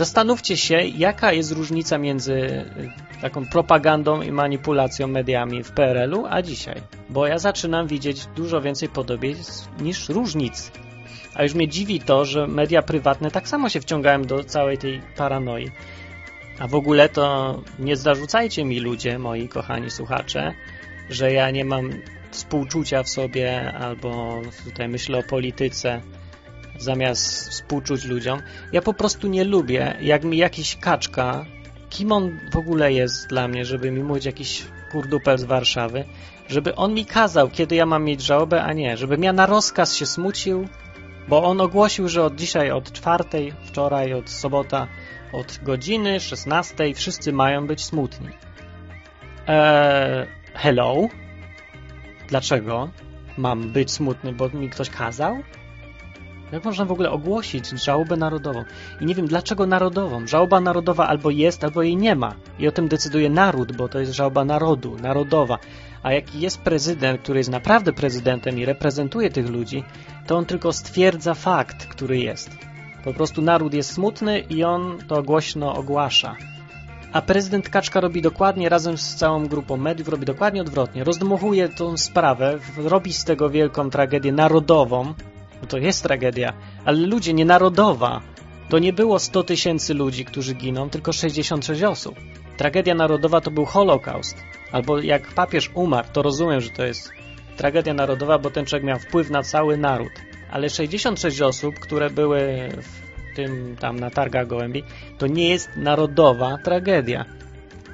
Zastanówcie 0.00 0.56
się, 0.56 0.76
jaka 0.80 1.32
jest 1.32 1.52
różnica 1.52 1.98
między 1.98 2.32
y, 2.32 3.20
taką 3.20 3.46
propagandą 3.46 4.22
i 4.22 4.32
manipulacją 4.32 5.06
mediami 5.06 5.62
w 5.62 5.72
PRL-u, 5.72 6.26
a 6.26 6.42
dzisiaj. 6.42 6.82
Bo 7.10 7.26
ja 7.26 7.38
zaczynam 7.38 7.86
widzieć 7.86 8.26
dużo 8.26 8.60
więcej 8.60 8.88
podobieństw 8.88 9.68
niż 9.80 10.08
różnic. 10.08 10.72
A 11.34 11.42
już 11.42 11.54
mnie 11.54 11.68
dziwi 11.68 12.00
to, 12.00 12.24
że 12.24 12.46
media 12.46 12.82
prywatne 12.82 13.30
tak 13.30 13.48
samo 13.48 13.68
się 13.68 13.80
wciągają 13.80 14.22
do 14.22 14.44
całej 14.44 14.78
tej 14.78 15.00
paranoi. 15.16 15.70
A 16.58 16.68
w 16.68 16.74
ogóle 16.74 17.08
to 17.08 17.60
nie 17.78 17.96
zarzucajcie 17.96 18.64
mi 18.64 18.80
ludzie, 18.80 19.18
moi 19.18 19.48
kochani 19.48 19.90
słuchacze, 19.90 20.54
że 21.10 21.32
ja 21.32 21.50
nie 21.50 21.64
mam 21.64 21.90
współczucia 22.30 23.02
w 23.02 23.08
sobie 23.08 23.72
albo 23.72 24.40
tutaj 24.64 24.88
myślę 24.88 25.18
o 25.18 25.22
polityce 25.22 26.00
zamiast 26.80 27.50
współczuć 27.50 28.04
ludziom. 28.04 28.42
Ja 28.72 28.82
po 28.82 28.94
prostu 28.94 29.28
nie 29.28 29.44
lubię, 29.44 29.96
jak 30.00 30.24
mi 30.24 30.36
jakiś 30.36 30.76
kaczka, 30.76 31.44
kim 31.90 32.12
on 32.12 32.38
w 32.52 32.56
ogóle 32.56 32.92
jest 32.92 33.28
dla 33.28 33.48
mnie, 33.48 33.64
żeby 33.64 33.90
mi 33.90 34.02
mówić 34.02 34.24
jakiś 34.24 34.66
kurdupel 34.92 35.38
z 35.38 35.44
Warszawy, 35.44 36.04
żeby 36.48 36.74
on 36.74 36.94
mi 36.94 37.06
kazał, 37.06 37.50
kiedy 37.50 37.74
ja 37.74 37.86
mam 37.86 38.04
mieć 38.04 38.22
żałobę, 38.22 38.62
a 38.62 38.72
nie, 38.72 38.96
żebym 38.96 39.22
ja 39.22 39.32
na 39.32 39.46
rozkaz 39.46 39.96
się 39.96 40.06
smucił, 40.06 40.68
bo 41.28 41.42
on 41.42 41.60
ogłosił, 41.60 42.08
że 42.08 42.24
od 42.24 42.36
dzisiaj, 42.36 42.70
od 42.70 42.92
czwartej, 42.92 43.52
wczoraj, 43.64 44.14
od 44.14 44.30
sobota, 44.30 44.86
od 45.32 45.60
godziny 45.62 46.20
16 46.20 46.94
wszyscy 46.94 47.32
mają 47.32 47.66
być 47.66 47.84
smutni. 47.84 48.28
Eee, 49.46 50.26
hello? 50.54 51.08
Dlaczego 52.28 52.90
mam 53.36 53.72
być 53.72 53.90
smutny, 53.90 54.32
bo 54.32 54.48
mi 54.48 54.70
ktoś 54.70 54.90
kazał? 54.90 55.42
Jak 56.52 56.64
można 56.64 56.84
w 56.84 56.92
ogóle 56.92 57.10
ogłosić 57.10 57.68
żałobę 57.68 58.16
narodową? 58.16 58.64
I 59.00 59.06
nie 59.06 59.14
wiem, 59.14 59.26
dlaczego 59.26 59.66
narodową. 59.66 60.26
Żałoba 60.26 60.60
narodowa 60.60 61.08
albo 61.08 61.30
jest, 61.30 61.64
albo 61.64 61.82
jej 61.82 61.96
nie 61.96 62.16
ma. 62.16 62.34
I 62.58 62.68
o 62.68 62.72
tym 62.72 62.88
decyduje 62.88 63.30
naród, 63.30 63.76
bo 63.76 63.88
to 63.88 64.00
jest 64.00 64.12
żałoba 64.12 64.44
narodu, 64.44 64.96
narodowa. 65.02 65.58
A 66.02 66.12
jaki 66.12 66.40
jest 66.40 66.60
prezydent, 66.60 67.20
który 67.20 67.38
jest 67.40 67.50
naprawdę 67.50 67.92
prezydentem 67.92 68.58
i 68.58 68.64
reprezentuje 68.64 69.30
tych 69.30 69.48
ludzi, 69.48 69.84
to 70.26 70.36
on 70.36 70.46
tylko 70.46 70.72
stwierdza 70.72 71.34
fakt, 71.34 71.86
który 71.86 72.18
jest. 72.18 72.50
Po 73.04 73.14
prostu 73.14 73.42
naród 73.42 73.74
jest 73.74 73.92
smutny 73.92 74.40
i 74.40 74.64
on 74.64 74.98
to 75.08 75.22
głośno 75.22 75.74
ogłasza. 75.74 76.36
A 77.12 77.22
prezydent 77.22 77.68
Kaczka 77.68 78.00
robi 78.00 78.22
dokładnie, 78.22 78.68
razem 78.68 78.98
z 78.98 79.14
całą 79.14 79.46
grupą 79.46 79.76
mediów, 79.76 80.08
robi 80.08 80.26
dokładnie 80.26 80.60
odwrotnie. 80.60 81.04
Rozdmuchuje 81.04 81.68
tą 81.68 81.96
sprawę, 81.96 82.58
robi 82.76 83.12
z 83.12 83.24
tego 83.24 83.50
wielką 83.50 83.90
tragedię 83.90 84.32
narodową, 84.32 85.14
no 85.62 85.68
to 85.68 85.78
jest 85.78 86.02
tragedia, 86.02 86.52
ale 86.84 86.98
ludzie, 86.98 87.32
nie 87.32 87.44
narodowa. 87.44 88.20
To 88.68 88.78
nie 88.78 88.92
było 88.92 89.18
100 89.18 89.42
tysięcy 89.42 89.94
ludzi, 89.94 90.24
którzy 90.24 90.54
giną, 90.54 90.90
tylko 90.90 91.12
66 91.12 91.82
osób. 91.82 92.14
Tragedia 92.56 92.94
narodowa 92.94 93.40
to 93.40 93.50
był 93.50 93.64
Holokaust. 93.64 94.36
Albo 94.72 95.00
jak 95.00 95.34
papież 95.34 95.70
umarł, 95.74 96.08
to 96.12 96.22
rozumiem, 96.22 96.60
że 96.60 96.70
to 96.70 96.84
jest 96.84 97.12
tragedia 97.56 97.94
narodowa, 97.94 98.38
bo 98.38 98.50
ten 98.50 98.66
człowiek 98.66 98.84
miał 98.84 98.98
wpływ 98.98 99.30
na 99.30 99.42
cały 99.42 99.76
naród. 99.76 100.12
Ale 100.50 100.70
66 100.70 101.42
osób, 101.42 101.78
które 101.78 102.10
były 102.10 102.68
w 102.82 103.36
tym 103.36 103.76
tam 103.80 104.00
na 104.00 104.10
targach 104.10 104.46
gołębi, 104.46 104.82
to 105.18 105.26
nie 105.26 105.48
jest 105.48 105.70
narodowa 105.76 106.58
tragedia. 106.64 107.24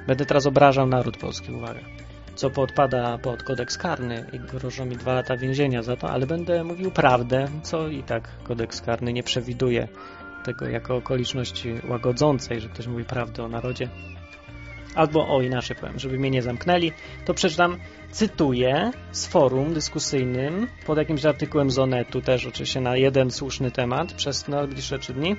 Będę 0.07 0.25
teraz 0.25 0.45
obrażał 0.45 0.87
naród 0.87 1.17
polski, 1.17 1.51
uwaga 1.51 1.96
co 2.37 2.49
podpada 2.49 3.17
pod 3.17 3.43
kodeks 3.43 3.77
karny 3.77 4.25
i 4.33 4.39
grożą 4.39 4.85
mi 4.85 4.95
dwa 4.95 5.13
lata 5.13 5.37
więzienia 5.37 5.83
za 5.83 5.95
to, 5.95 6.09
ale 6.09 6.27
będę 6.27 6.63
mówił 6.63 6.91
prawdę, 6.91 7.47
co 7.63 7.87
i 7.87 8.03
tak 8.03 8.29
kodeks 8.43 8.81
karny 8.81 9.13
nie 9.13 9.23
przewiduje 9.23 9.87
tego 10.43 10.65
jako 10.65 10.95
okoliczności 10.95 11.81
łagodzącej, 11.89 12.61
że 12.61 12.69
ktoś 12.69 12.87
mówi 12.87 13.05
prawdę 13.05 13.43
o 13.43 13.47
narodzie. 13.47 13.89
Albo 14.95 15.35
o 15.35 15.41
inaczej 15.41 15.77
powiem, 15.77 15.99
żeby 15.99 16.17
mnie 16.19 16.29
nie 16.29 16.41
zamknęli, 16.41 16.91
to 17.25 17.33
przeczytam, 17.33 17.77
cytuję 18.11 18.91
z 19.11 19.27
forum 19.27 19.73
dyskusyjnym 19.73 20.67
pod 20.85 20.97
jakimś 20.97 21.25
artykułem 21.25 21.71
z 21.71 21.79
Onetu, 21.79 22.21
też 22.21 22.45
oczywiście 22.45 22.81
na 22.81 22.97
jeden 22.97 23.31
słuszny 23.31 23.71
temat 23.71 24.13
przez 24.13 24.47
najbliższe 24.47 24.99
trzy 24.99 25.13
dni. 25.13 25.35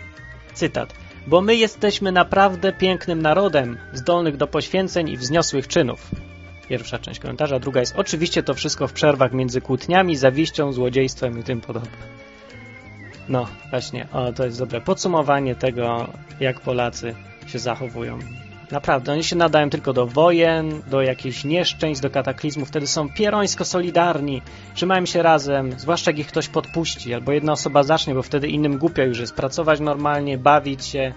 Cytat. 0.54 0.94
Bo 1.26 1.40
my 1.40 1.56
jesteśmy 1.56 2.12
naprawdę 2.12 2.72
pięknym 2.72 3.22
narodem, 3.22 3.78
zdolnych 3.92 4.36
do 4.36 4.46
poświęceń 4.46 5.08
i 5.08 5.16
wzniosłych 5.16 5.68
czynów. 5.68 6.10
Pierwsza 6.68 6.98
część 6.98 7.20
komentarza, 7.20 7.58
druga 7.58 7.80
jest 7.80 7.94
oczywiście 7.96 8.42
to 8.42 8.54
wszystko 8.54 8.88
w 8.88 8.92
przerwach 8.92 9.32
między 9.32 9.60
kłótniami, 9.60 10.16
zawiścią, 10.16 10.72
złodziejstwem 10.72 11.38
i 11.38 11.42
tym 11.42 11.60
podobne. 11.60 12.18
No, 13.28 13.46
właśnie, 13.70 14.06
o, 14.12 14.32
to 14.32 14.44
jest 14.44 14.58
dobre 14.58 14.80
podsumowanie 14.80 15.54
tego, 15.54 16.12
jak 16.40 16.60
Polacy 16.60 17.14
się 17.46 17.58
zachowują 17.58 18.18
Naprawdę, 18.70 19.12
oni 19.12 19.24
się 19.24 19.36
nadają 19.36 19.70
tylko 19.70 19.92
do 19.92 20.06
wojen, 20.06 20.82
do 20.90 21.02
jakichś 21.02 21.44
nieszczęść, 21.44 22.00
do 22.00 22.10
kataklizmów. 22.10 22.68
Wtedy 22.68 22.86
są 22.86 23.08
pierońsko 23.08 23.64
solidarni, 23.64 24.42
trzymają 24.74 25.06
się 25.06 25.22
razem, 25.22 25.72
zwłaszcza 25.78 26.10
jak 26.10 26.18
ich 26.18 26.26
ktoś 26.26 26.48
podpuści, 26.48 27.14
albo 27.14 27.32
jedna 27.32 27.52
osoba 27.52 27.82
zacznie, 27.82 28.14
bo 28.14 28.22
wtedy 28.22 28.48
innym 28.48 28.78
głupio 28.78 29.02
już 29.02 29.18
jest 29.18 29.34
pracować 29.34 29.80
normalnie, 29.80 30.38
bawić 30.38 30.86
się, 30.86 31.12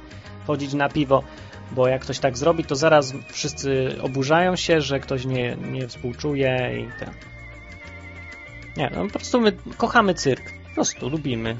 chodzić 0.47 0.73
na 0.73 0.89
piwo, 0.89 1.23
bo 1.71 1.87
jak 1.87 2.01
ktoś 2.01 2.19
tak 2.19 2.37
zrobi, 2.37 2.63
to 2.63 2.75
zaraz 2.75 3.13
wszyscy 3.27 3.95
oburzają 4.01 4.55
się, 4.55 4.81
że 4.81 4.99
ktoś 4.99 5.25
nie, 5.25 5.57
nie 5.71 5.87
współczuje 5.87 6.71
i 6.79 6.99
ten. 6.99 7.09
Nie, 8.77 8.91
no 8.95 9.03
po 9.03 9.09
prostu 9.09 9.41
my 9.41 9.51
kochamy 9.77 10.13
cyrk. 10.13 10.53
Po 10.69 10.75
prostu 10.75 11.09
lubimy. 11.09 11.55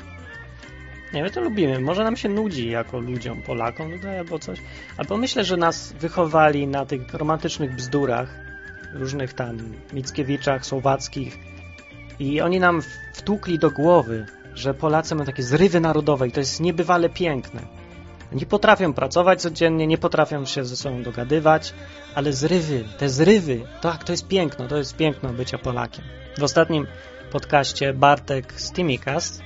Nie, 1.14 1.24
my 1.24 1.32
to 1.32 1.42
lubimy. 1.42 1.80
Może 1.80 2.04
nam 2.04 2.18
się 2.18 2.30
nudzi 2.30 2.70
jako 2.70 3.00
ludziom, 3.00 3.42
Polakom 3.42 3.92
tutaj 3.92 4.20
albo 4.20 4.40
coś. 4.40 4.60
Albo 4.98 5.18
myślę, 5.18 5.44
że 5.44 5.58
nas 5.58 5.94
wychowali 5.94 6.68
na 6.68 6.86
tych 6.86 7.14
romantycznych 7.14 7.76
bzdurach, 7.76 8.36
różnych 8.94 9.34
tam 9.34 9.58
Mickiewiczach, 9.94 10.66
Słowackich 10.66 11.38
i 12.20 12.42
oni 12.42 12.60
nam 12.60 12.82
wtłukli 13.14 13.60
do 13.60 13.72
głowy, 13.72 14.26
że 14.54 14.74
Polacy 14.74 15.16
mają 15.16 15.26
takie 15.26 15.44
zrywy 15.44 15.80
narodowe 15.80 16.28
i 16.28 16.32
to 16.32 16.40
jest 16.40 16.60
niebywale 16.60 17.10
piękne. 17.10 17.81
Nie 18.32 18.46
potrafią 18.46 18.94
pracować 18.94 19.42
codziennie, 19.42 19.88
nie 19.88 19.98
potrafią 19.98 20.46
się 20.46 20.66
ze 20.66 20.76
sobą 20.76 21.04
dogadywać, 21.04 21.74
ale 22.16 22.34
zrywy, 22.34 22.84
te 22.98 23.10
zrywy, 23.10 23.62
tak, 23.82 24.04
to 24.04 24.14
jest 24.14 24.28
piękno, 24.28 24.68
to 24.68 24.78
jest 24.78 24.96
piękno 24.96 25.30
bycia 25.30 25.58
Polakiem. 25.58 26.06
W 26.38 26.44
ostatnim 26.44 26.88
podcaście 27.32 27.94
Bartek 27.94 28.54
z 28.62 28.72
Timicast 28.72 29.42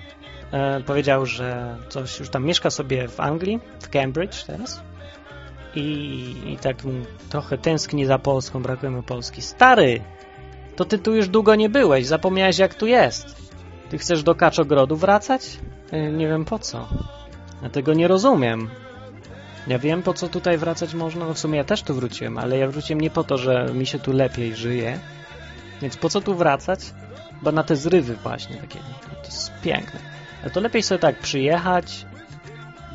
e, 0.51 0.81
powiedział, 0.81 1.25
że 1.25 1.77
coś 1.89 2.19
już 2.19 2.29
tam 2.29 2.45
mieszka 2.45 2.69
sobie 2.69 3.07
w 3.07 3.19
Anglii, 3.19 3.59
w 3.79 3.89
Cambridge 3.89 4.43
teraz 4.43 4.81
i, 5.75 6.35
i 6.45 6.57
tak 6.57 6.77
trochę 7.29 7.57
tęskni 7.57 8.05
za 8.05 8.19
Polską, 8.19 8.61
brakuje 8.61 8.91
mu 8.91 9.03
Polski. 9.03 9.41
Stary, 9.41 10.01
to 10.75 10.85
ty 10.85 10.99
tu 10.99 11.15
już 11.15 11.27
długo 11.27 11.55
nie 11.55 11.69
byłeś, 11.69 12.05
zapomniałeś 12.05 12.57
jak 12.57 12.73
tu 12.73 12.87
jest. 12.87 13.35
Ty 13.89 13.97
chcesz 13.97 14.23
do 14.23 14.35
Kaczogrodu 14.35 14.95
wracać? 14.95 15.59
E, 15.91 16.11
nie 16.11 16.27
wiem 16.27 16.45
po 16.45 16.59
co. 16.59 16.87
Ja 17.65 17.69
tego 17.69 17.93
nie 17.93 18.07
rozumiem. 18.07 18.69
Ja 19.67 19.79
wiem, 19.79 20.03
po 20.03 20.13
co 20.13 20.27
tutaj 20.27 20.57
wracać 20.57 20.93
można. 20.93 21.25
No 21.25 21.33
w 21.33 21.39
sumie 21.39 21.57
ja 21.57 21.63
też 21.63 21.83
tu 21.83 21.93
wróciłem, 21.93 22.37
ale 22.37 22.57
ja 22.57 22.67
wróciłem 22.67 23.01
nie 23.01 23.09
po 23.09 23.23
to, 23.23 23.37
że 23.37 23.69
mi 23.73 23.85
się 23.85 23.99
tu 23.99 24.13
lepiej 24.13 24.55
żyje. 24.55 24.99
Więc 25.81 25.97
po 25.97 26.09
co 26.09 26.21
tu 26.21 26.35
wracać? 26.35 26.79
Bo 27.41 27.51
na 27.51 27.63
te 27.63 27.75
zrywy 27.75 28.15
właśnie 28.15 28.55
takie. 28.55 28.79
No 28.79 29.15
to 29.21 29.25
jest 29.25 29.51
piękne. 29.61 29.99
No 30.43 30.49
to 30.49 30.59
lepiej 30.59 30.83
sobie 30.83 30.99
tak 30.99 31.19
przyjechać, 31.19 32.05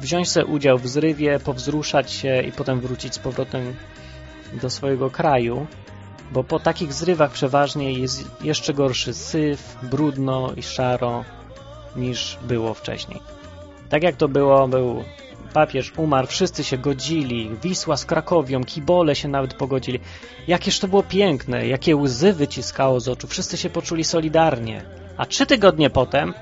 wziąć 0.01 0.31
sobie 0.31 0.47
udział 0.47 0.79
w 0.79 0.89
zrywie, 0.89 1.41
powzruszać 1.41 2.13
się 2.13 2.43
i 2.43 2.53
potem 2.53 2.81
wrócić 2.81 3.15
z 3.15 3.19
powrotem 3.19 3.75
do 4.63 4.71
swojego 4.71 5.11
kraju, 5.11 5.67
bo 6.33 6.45
po 6.45 6.61
takich 6.61 6.93
zrywach 6.93 7.31
przeważnie 7.31 7.93
jest 7.93 8.31
jeszcze 8.43 8.75
gorszy 8.75 9.15
syf, 9.15 9.77
brudno 9.83 10.53
i 10.57 10.63
szaro 10.63 11.25
niż 11.97 12.39
było 12.43 12.75
wcześniej. 12.75 13.40
Tak 13.91 14.03
jak 14.03 14.17
to 14.17 14.29
było, 14.29 14.69
był 14.69 15.05
papież 15.53 15.93
umarł, 15.97 16.27
wszyscy 16.27 16.65
się 16.65 16.79
godzili, 16.79 17.51
Wisła 17.63 17.97
z 17.97 18.05
Krakowią, 18.05 18.65
kibole 18.65 19.17
się 19.17 19.29
nawet 19.29 19.55
pogodzili. 19.55 20.01
Jakież 20.49 20.79
to 20.79 20.89
było 20.89 21.03
piękne, 21.03 21.67
jakie 21.67 21.97
łzy 21.97 22.33
wyciskało 22.33 23.01
z 23.01 23.09
oczu, 23.09 23.27
wszyscy 23.27 23.57
się 23.57 23.71
poczuli 23.71 24.05
solidarnie. 24.05 24.83
A 25.17 25.27
trzy 25.27 25.47
tygodnie 25.47 25.91
potem 25.91 26.35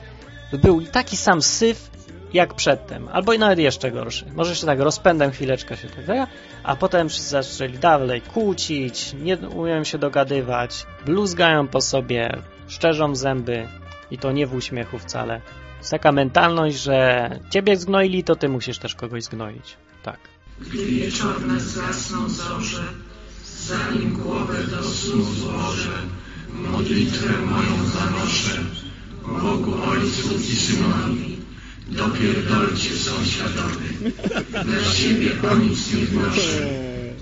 był 0.52 0.82
taki 0.82 1.16
sam 1.16 1.42
syf, 1.42 1.90
jak 2.32 2.54
przedtem, 2.54 3.08
albo 3.12 3.32
i 3.32 3.38
nawet 3.38 3.58
jeszcze 3.58 3.90
gorszy. 3.90 4.26
Może 4.36 4.56
się 4.56 4.66
tak 4.66 4.80
rozpędem 4.80 5.30
chwileczkę 5.30 5.76
się 5.76 5.88
tak 5.88 6.28
a 6.62 6.76
potem 6.76 7.08
wszyscy 7.08 7.30
zaczęli 7.30 7.78
dalej 7.78 8.20
kłócić, 8.20 9.12
nie 9.12 9.36
umieją 9.36 9.84
się 9.84 9.98
dogadywać, 9.98 10.86
bluzgają 11.06 11.68
po 11.68 11.80
sobie, 11.80 12.36
szczerzą 12.68 13.14
zęby 13.14 13.68
i 14.10 14.18
to 14.18 14.32
nie 14.32 14.46
w 14.46 14.54
uśmiechu 14.54 14.98
wcale. 14.98 15.40
Jest 15.78 15.90
taka 15.90 16.12
mentalność, 16.12 16.78
że 16.78 17.30
ciebie 17.50 17.76
zgnoili, 17.76 18.24
to 18.24 18.36
ty 18.36 18.48
musisz 18.48 18.78
też 18.78 18.94
kogoś 18.94 19.24
zgnoić. 19.24 19.76
Tak. 20.02 20.18
Gdy 20.60 20.86
wieczorne 20.86 21.60
zgasną 21.60 22.28
zorze, 22.28 22.82
zanim 23.44 24.12
głowę 24.12 24.54
do 24.64 24.84
snu 24.84 25.22
złożę, 25.22 25.98
modlitwę 26.52 27.32
moją 27.42 27.84
zanoszę, 27.84 28.60
Bogu 29.42 29.74
Ojcu 29.82 30.34
i 30.52 30.56
Synowi, 30.56 31.36
dopierdolcie 31.88 32.96
sąsiadowi, 32.96 33.88
na 34.52 34.84
siebie 34.84 35.30
o 35.50 35.56
nic 35.56 35.94
nie 35.94 36.06
wnoszę, 36.06 36.68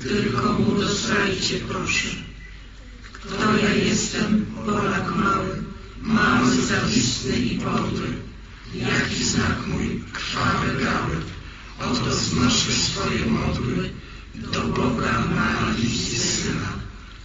tylko 0.03 0.53
mu 0.53 0.81
dostajcie 0.81 1.57
proszę. 1.69 2.09
Kto 3.13 3.57
ja 3.63 3.75
jestem, 3.75 4.47
Polak 4.67 5.17
mały, 5.17 5.63
mały, 6.03 6.51
zawistny 6.57 7.37
i 7.37 7.59
podły, 7.59 8.07
Jaki 8.75 9.25
znak 9.25 9.67
mój 9.67 10.05
krwawe 10.13 10.67
gały, 10.67 11.17
oto 11.81 12.15
znoszę 12.15 12.73
swoje 12.73 13.27
modły 13.27 13.91
do 14.35 14.61
Boga 14.63 15.25
Marii 15.35 15.99
Syna. 16.19 16.73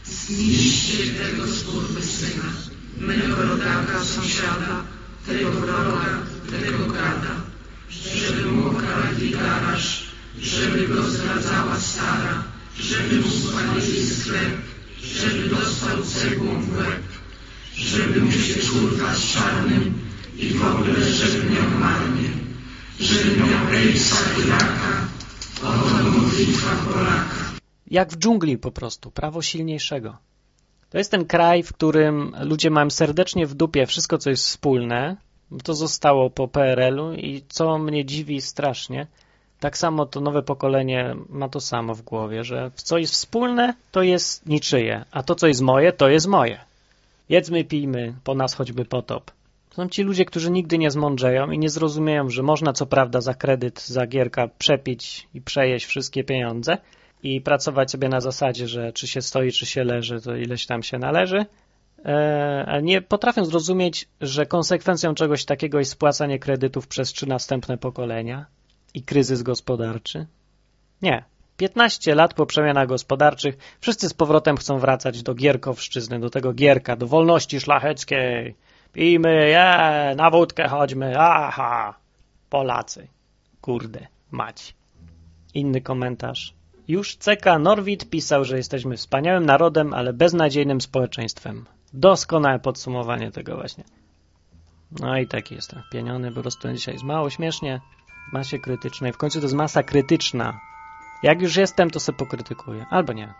Zniszcie 0.05 0.97
tego 1.13 1.47
syna, 2.01 2.43
mego 2.97 3.35
rodaka, 3.35 4.03
sąsiada, 4.03 4.83
tego 5.25 5.51
wroga, 5.51 6.19
tego 6.51 6.85
gada, 6.93 7.35
żeby 7.89 8.51
mu 8.51 8.67
okradli 8.67 9.31
garaż, 9.31 10.03
żeby 10.39 10.87
go 10.87 11.03
zdradzała 11.03 11.79
stara, 11.79 12.43
żeby 12.79 13.15
mu 13.15 13.29
spalili 13.29 14.07
sklep, 14.07 14.57
żeby 15.03 15.49
dostał 15.49 16.03
cegłą 16.03 16.61
w 16.61 16.77
łeb, 16.77 17.03
żeby 17.75 18.21
mu 18.21 18.31
się 18.31 18.53
kurwa 18.53 19.15
z 19.15 19.33
czarnym 19.33 20.00
i 20.37 20.53
w 20.53 20.65
ogóle, 20.65 21.01
żeby 21.01 21.49
miał 21.49 21.69
marnie, 21.79 22.29
żeby 22.99 23.37
miał 23.37 23.73
ejsa 23.73 24.15
i 24.39 24.51
oto 24.51 24.91
Polaka. 26.93 27.51
Jak 27.91 28.09
w 28.09 28.17
dżungli 28.17 28.57
po 28.57 28.71
prostu, 28.71 29.11
prawo 29.11 29.41
silniejszego. 29.41 30.17
To 30.89 30.97
jest 30.97 31.11
ten 31.11 31.25
kraj, 31.25 31.63
w 31.63 31.73
którym 31.73 32.35
ludzie 32.41 32.69
mają 32.69 32.89
serdecznie 32.89 33.47
w 33.47 33.53
dupie 33.53 33.85
wszystko, 33.85 34.17
co 34.17 34.29
jest 34.29 34.45
wspólne. 34.45 35.17
To 35.63 35.73
zostało 35.73 36.29
po 36.29 36.47
PRL-u 36.47 37.13
i 37.13 37.43
co 37.49 37.77
mnie 37.77 38.05
dziwi 38.05 38.41
strasznie, 38.41 39.07
tak 39.59 39.77
samo 39.77 40.05
to 40.05 40.21
nowe 40.21 40.43
pokolenie 40.43 41.15
ma 41.29 41.49
to 41.49 41.59
samo 41.59 41.95
w 41.95 42.01
głowie, 42.01 42.43
że 42.43 42.71
co 42.75 42.97
jest 42.97 43.13
wspólne, 43.13 43.73
to 43.91 44.03
jest 44.03 44.45
niczyje, 44.45 45.05
a 45.11 45.23
to, 45.23 45.35
co 45.35 45.47
jest 45.47 45.61
moje, 45.61 45.93
to 45.93 46.09
jest 46.09 46.27
moje. 46.27 46.59
Jedzmy, 47.29 47.63
pijmy, 47.63 48.13
po 48.23 48.35
nas 48.35 48.53
choćby 48.53 48.85
potop. 48.85 49.31
Są 49.71 49.89
ci 49.89 50.03
ludzie, 50.03 50.25
którzy 50.25 50.51
nigdy 50.51 50.77
nie 50.77 50.91
zmądrzeją 50.91 51.51
i 51.51 51.59
nie 51.59 51.69
zrozumieją, 51.69 52.29
że 52.29 52.43
można 52.43 52.73
co 52.73 52.85
prawda 52.85 53.21
za 53.21 53.33
kredyt, 53.33 53.81
za 53.81 54.07
gierka 54.07 54.47
przepić 54.47 55.27
i 55.33 55.41
przejeść 55.41 55.85
wszystkie 55.85 56.23
pieniądze 56.23 56.77
i 57.23 57.41
pracować 57.41 57.91
sobie 57.91 58.09
na 58.09 58.21
zasadzie, 58.21 58.67
że 58.67 58.93
czy 58.93 59.07
się 59.07 59.21
stoi, 59.21 59.51
czy 59.51 59.65
się 59.65 59.83
leży, 59.83 60.21
to 60.21 60.35
ileś 60.35 60.65
tam 60.65 60.83
się 60.83 60.97
należy, 60.97 61.45
e, 62.05 62.65
ale 62.67 62.83
nie 62.83 63.01
potrafią 63.01 63.45
zrozumieć, 63.45 64.07
że 64.21 64.45
konsekwencją 64.45 65.15
czegoś 65.15 65.45
takiego 65.45 65.79
jest 65.79 65.91
spłacanie 65.91 66.39
kredytów 66.39 66.87
przez 66.87 67.13
trzy 67.13 67.29
następne 67.29 67.77
pokolenia 67.77 68.45
i 68.93 69.03
kryzys 69.03 69.41
gospodarczy. 69.41 70.25
Nie. 71.01 71.23
15 71.57 72.15
lat 72.15 72.33
po 72.33 72.45
przemianach 72.45 72.87
gospodarczych 72.87 73.57
wszyscy 73.81 74.09
z 74.09 74.13
powrotem 74.13 74.57
chcą 74.57 74.79
wracać 74.79 75.23
do 75.23 75.33
Gierkowszczyzny, 75.33 76.19
do 76.19 76.29
tego 76.29 76.53
Gierka, 76.53 76.95
do 76.95 77.07
wolności 77.07 77.59
szlacheckiej, 77.59 78.55
Pijmy, 78.93 79.49
je, 79.49 80.13
na 80.15 80.29
wódkę 80.29 80.67
chodźmy, 80.67 81.19
aha. 81.19 81.93
Polacy. 82.49 83.07
Kurde, 83.61 84.07
mać. 84.31 84.75
Inny 85.53 85.81
komentarz. 85.81 86.53
Już 86.87 87.15
CK 87.15 87.45
Norwid 87.59 88.09
pisał, 88.09 88.45
że 88.45 88.57
jesteśmy 88.57 88.97
wspaniałym 88.97 89.45
narodem, 89.45 89.93
ale 89.93 90.13
beznadziejnym 90.13 90.81
społeczeństwem. 90.81 91.65
Doskonałe 91.93 92.59
podsumowanie 92.59 93.31
tego 93.31 93.55
właśnie. 93.55 93.83
No 94.99 95.17
i 95.17 95.27
taki 95.27 95.55
jestem 95.55 95.81
pieniony, 95.91 96.31
po 96.31 96.41
prostu 96.41 96.73
dzisiaj 96.73 96.93
jest 96.93 97.05
mało 97.05 97.29
śmiesznie, 97.29 97.81
w 98.29 98.33
masie 98.33 98.59
krytycznej. 98.59 99.13
W 99.13 99.17
końcu 99.17 99.39
to 99.39 99.45
jest 99.45 99.55
masa 99.55 99.83
krytyczna. 99.83 100.59
Jak 101.23 101.41
już 101.41 101.55
jestem, 101.55 101.89
to 101.89 101.99
se 101.99 102.13
pokrytykuję. 102.13 102.85
Albo 102.89 103.13
nie. 103.13 103.33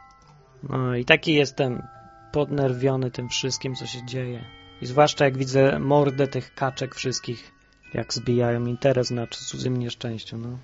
No 0.63 0.95
i 0.95 1.05
taki 1.05 1.33
jestem 1.33 1.83
podnerwiony 2.31 3.11
tym 3.11 3.29
wszystkim, 3.29 3.75
co 3.75 3.85
się 3.85 4.05
dzieje. 4.05 4.60
I 4.81 4.85
zwłaszcza 4.85 5.25
jak 5.25 5.37
widzę 5.37 5.79
mordę 5.79 6.27
tych 6.27 6.55
kaczek 6.55 6.95
wszystkich, 6.95 7.51
jak 7.93 8.13
zbijają 8.13 8.65
interes 8.65 9.11
na 9.11 9.27
cudzym 9.27 9.77
nieszczęściu. 9.77 10.37
No. 10.37 10.57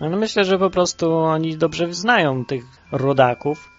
Ale 0.00 0.16
myślę, 0.16 0.44
że 0.44 0.58
po 0.58 0.70
prostu 0.70 1.12
oni 1.14 1.56
dobrze 1.56 1.94
znają 1.94 2.44
tych 2.44 2.64
rodaków. 2.92 3.70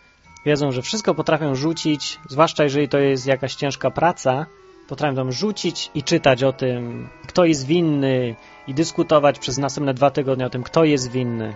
Wiedzą, 0.45 0.71
że 0.71 0.81
wszystko 0.81 1.15
potrafią 1.15 1.55
rzucić, 1.55 2.19
zwłaszcza 2.29 2.63
jeżeli 2.63 2.89
to 2.89 2.97
jest 2.97 3.25
jakaś 3.27 3.55
ciężka 3.55 3.91
praca, 3.91 4.45
potrafią 4.87 5.15
tam 5.15 5.31
rzucić 5.31 5.91
i 5.95 6.03
czytać 6.03 6.43
o 6.43 6.53
tym, 6.53 7.09
kto 7.27 7.45
jest 7.45 7.65
winny 7.65 8.35
i 8.67 8.73
dyskutować 8.73 9.39
przez 9.39 9.57
następne 9.57 9.93
dwa 9.93 10.11
tygodnie 10.11 10.45
o 10.45 10.49
tym, 10.49 10.63
kto 10.63 10.83
jest 10.83 11.11
winny. 11.11 11.55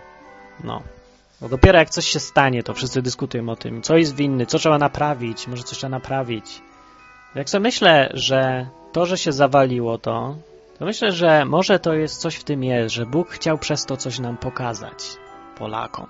No. 0.63 0.81
Bo 1.41 1.49
dopiero 1.49 1.79
jak 1.79 1.89
coś 1.89 2.07
się 2.07 2.19
stanie, 2.19 2.63
to 2.63 2.73
wszyscy 2.73 3.01
dyskutują 3.01 3.49
o 3.49 3.55
tym, 3.55 3.81
co 3.81 3.97
jest 3.97 4.15
winny, 4.15 4.45
co 4.45 4.59
trzeba 4.59 4.77
naprawić, 4.77 5.47
może 5.47 5.63
coś 5.63 5.77
trzeba 5.77 5.91
naprawić. 5.91 6.61
Jak 7.35 7.49
sobie 7.49 7.63
myślę, 7.63 8.09
że 8.13 8.67
to, 8.91 9.05
że 9.05 9.17
się 9.17 9.31
zawaliło 9.31 9.97
to, 9.97 10.35
to 10.79 10.85
myślę, 10.85 11.11
że 11.11 11.45
może 11.45 11.79
to 11.79 11.93
jest 11.93 12.21
coś 12.21 12.35
w 12.35 12.43
tym 12.43 12.63
jest, 12.63 12.95
że 12.95 13.05
Bóg 13.05 13.29
chciał 13.29 13.57
przez 13.57 13.85
to 13.85 13.97
coś 13.97 14.19
nam 14.19 14.37
pokazać, 14.37 15.03
Polakom. 15.57 16.07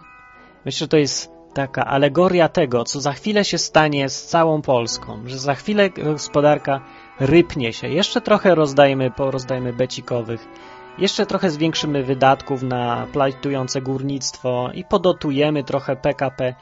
Myślę, 0.66 0.80
że 0.80 0.88
to 0.88 0.98
jest 0.98 1.32
taka 1.54 1.86
alegoria 1.86 2.50
tego, 2.50 2.84
co 2.84 3.02
za 3.02 3.14
chwilę 3.14 3.46
się 3.46 3.58
stanie 3.58 4.10
z 4.10 4.26
całą 4.26 4.62
Polską, 4.62 5.24
że 5.26 5.38
za 5.38 5.56
chwilę 5.56 5.90
gospodarka 5.90 6.82
rypnie 7.20 7.74
się. 7.74 7.88
Jeszcze 7.88 8.22
trochę 8.22 8.56
rozdajmy, 8.56 9.12
porozdajmy 9.12 9.74
becikowych, 9.74 10.48
jeszcze 10.98 11.26
trochę 11.26 11.50
zwiększymy 11.50 12.04
wydatków 12.04 12.64
na 12.64 13.08
plajtujące 13.14 13.82
górnictwo 13.82 14.70
i 14.74 14.84
podotujemy 14.84 15.64
trochę 15.64 15.96
PKP. 15.96 16.56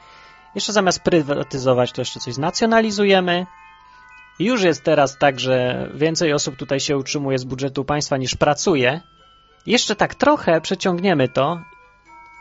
Jeszcze 0.54 0.72
zamiast 0.72 1.02
prywatyzować, 1.02 1.92
to 1.92 2.00
jeszcze 2.00 2.20
coś 2.20 2.34
znacjonalizujemy. 2.34 3.46
Już 4.38 4.62
jest 4.62 4.84
teraz 4.84 5.18
tak, 5.18 5.40
że 5.40 5.88
więcej 5.94 6.32
osób 6.32 6.56
tutaj 6.56 6.80
się 6.80 6.96
utrzymuje 6.96 7.38
z 7.38 7.44
budżetu 7.44 7.84
państwa 7.84 8.16
niż 8.16 8.34
pracuje. 8.34 9.00
Jeszcze 9.66 9.96
tak 9.96 10.14
trochę 10.14 10.60
przeciągniemy 10.60 11.28
to 11.28 11.60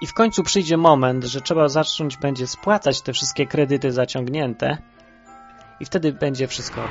i 0.02 0.08
w 0.08 0.14
końcu 0.14 0.44
przyjdzie 0.44 0.78
moment, 0.78 1.24
że 1.24 1.42
trzeba 1.42 1.70
zacząć 1.70 2.18
będzie 2.18 2.48
spłacać 2.48 3.02
te 3.02 3.14
wszystkie 3.14 3.48
kredyty 3.48 3.92
zaciągnięte 3.92 4.78
i 5.80 5.86
wtedy 5.86 6.14
będzie 6.14 6.48
wszystko. 6.48 6.82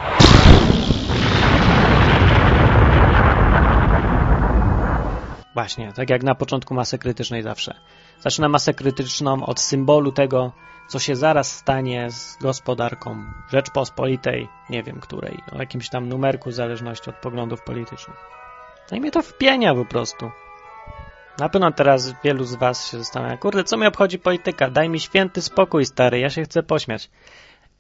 Właśnie, 5.55 5.93
tak 5.93 6.11
jak 6.11 6.23
na 6.23 6.35
początku 6.35 6.75
masy 6.75 6.99
krytycznej 6.99 7.43
zawsze. 7.43 7.75
Zaczyna 8.21 8.49
masę 8.49 8.75
krytyczną 8.75 9.47
od 9.47 9.61
symbolu 9.61 10.13
tego, 10.13 10.53
co 10.93 10.99
się 10.99 11.17
zaraz 11.17 11.57
stanie 11.57 12.11
z 12.11 12.37
gospodarką 12.37 13.25
Rzeczpospolitej, 13.51 14.49
nie 14.71 14.83
wiem 14.83 15.01
której, 15.01 15.39
o 15.53 15.59
jakimś 15.59 15.89
tam 15.89 16.09
numerku 16.09 16.51
w 16.51 16.55
zależności 16.55 17.11
od 17.11 17.17
poglądów 17.17 17.63
politycznych. 17.63 18.17
No 18.91 18.97
i 18.97 19.01
mnie 19.01 19.11
to 19.11 19.23
wpienia 19.23 19.75
po 19.75 19.85
prostu. 19.85 20.31
Na 21.39 21.49
pewno 21.49 21.73
teraz 21.73 22.15
wielu 22.25 22.45
z 22.45 22.55
was 22.55 22.91
się 22.91 22.99
zastanawia, 22.99 23.37
kurde, 23.37 23.65
co 23.65 23.77
mi 23.77 23.87
obchodzi 23.87 24.19
polityka? 24.19 24.71
Daj 24.71 24.89
mi 24.89 25.01
święty 25.01 25.43
spokój, 25.43 25.85
stary, 25.85 26.19
ja 26.19 26.31
się 26.31 26.43
chcę 26.43 26.63
pośmiać. 26.63 27.11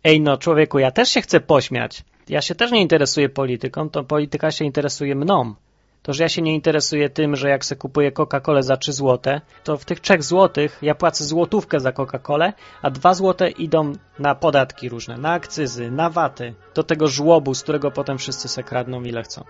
Ej 0.04 0.21
no, 0.21 0.37
człowieku, 0.37 0.78
ja 0.78 0.90
też 0.90 1.09
się 1.09 1.21
chcę 1.21 1.40
pośmiać. 1.40 2.04
Ja 2.28 2.42
się 2.42 2.54
też 2.54 2.71
nie 2.71 2.83
interesuję 2.83 3.28
polityką, 3.28 3.90
to 3.90 4.04
polityka 4.04 4.50
się 4.50 4.64
interesuje 4.64 5.14
mną. 5.14 5.54
To, 6.02 6.12
że 6.12 6.23
ja 6.23 6.28
się 6.28 6.42
nie 6.42 6.54
interesuję 6.54 7.11
tym, 7.11 7.37
że 7.37 7.49
jak 7.49 7.64
se 7.64 7.76
kupuję 7.76 8.12
Coca-Colę 8.12 8.62
za 8.62 8.76
3 8.76 8.92
złote, 8.92 9.40
to 9.64 9.76
w 9.76 9.85
tych 9.85 10.00
3 10.00 10.23
złotych 10.23 10.78
ja 10.82 10.94
płacę 10.94 11.25
złotówkę 11.25 11.80
za 11.80 11.90
Coca-Colę, 11.90 12.52
a 12.82 12.90
2 12.90 13.14
złote 13.14 13.50
idą 13.50 13.92
na 14.18 14.35
podatki 14.35 14.88
różne, 14.88 15.18
na 15.18 15.32
akcyzy, 15.32 15.90
na 15.90 16.11
waty, 16.11 16.54
do 16.75 16.82
tego 16.82 17.09
żłobu, 17.09 17.54
z 17.54 17.62
którego 17.62 17.90
potem 17.90 18.18
wszyscy 18.18 18.49
se 18.49 18.62
kradną 18.62 19.02
ile 19.02 19.23
chcą. 19.23 19.44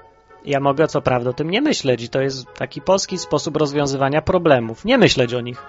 Ja 0.45 0.61
mogę 0.61 0.89
co 0.89 1.03
prawda 1.03 1.31
o 1.31 1.33
tym 1.33 1.51
nie 1.51 1.61
myśleć 1.61 2.03
i 2.03 2.09
to 2.09 2.21
jest 2.21 2.47
taki 2.55 2.81
polski 2.81 3.19
sposób 3.19 3.57
rozwiązywania 3.57 4.23
problemów. 4.23 4.85
Nie 4.85 4.99
myśleć 4.99 5.35
o 5.35 5.41
nich. 5.41 5.63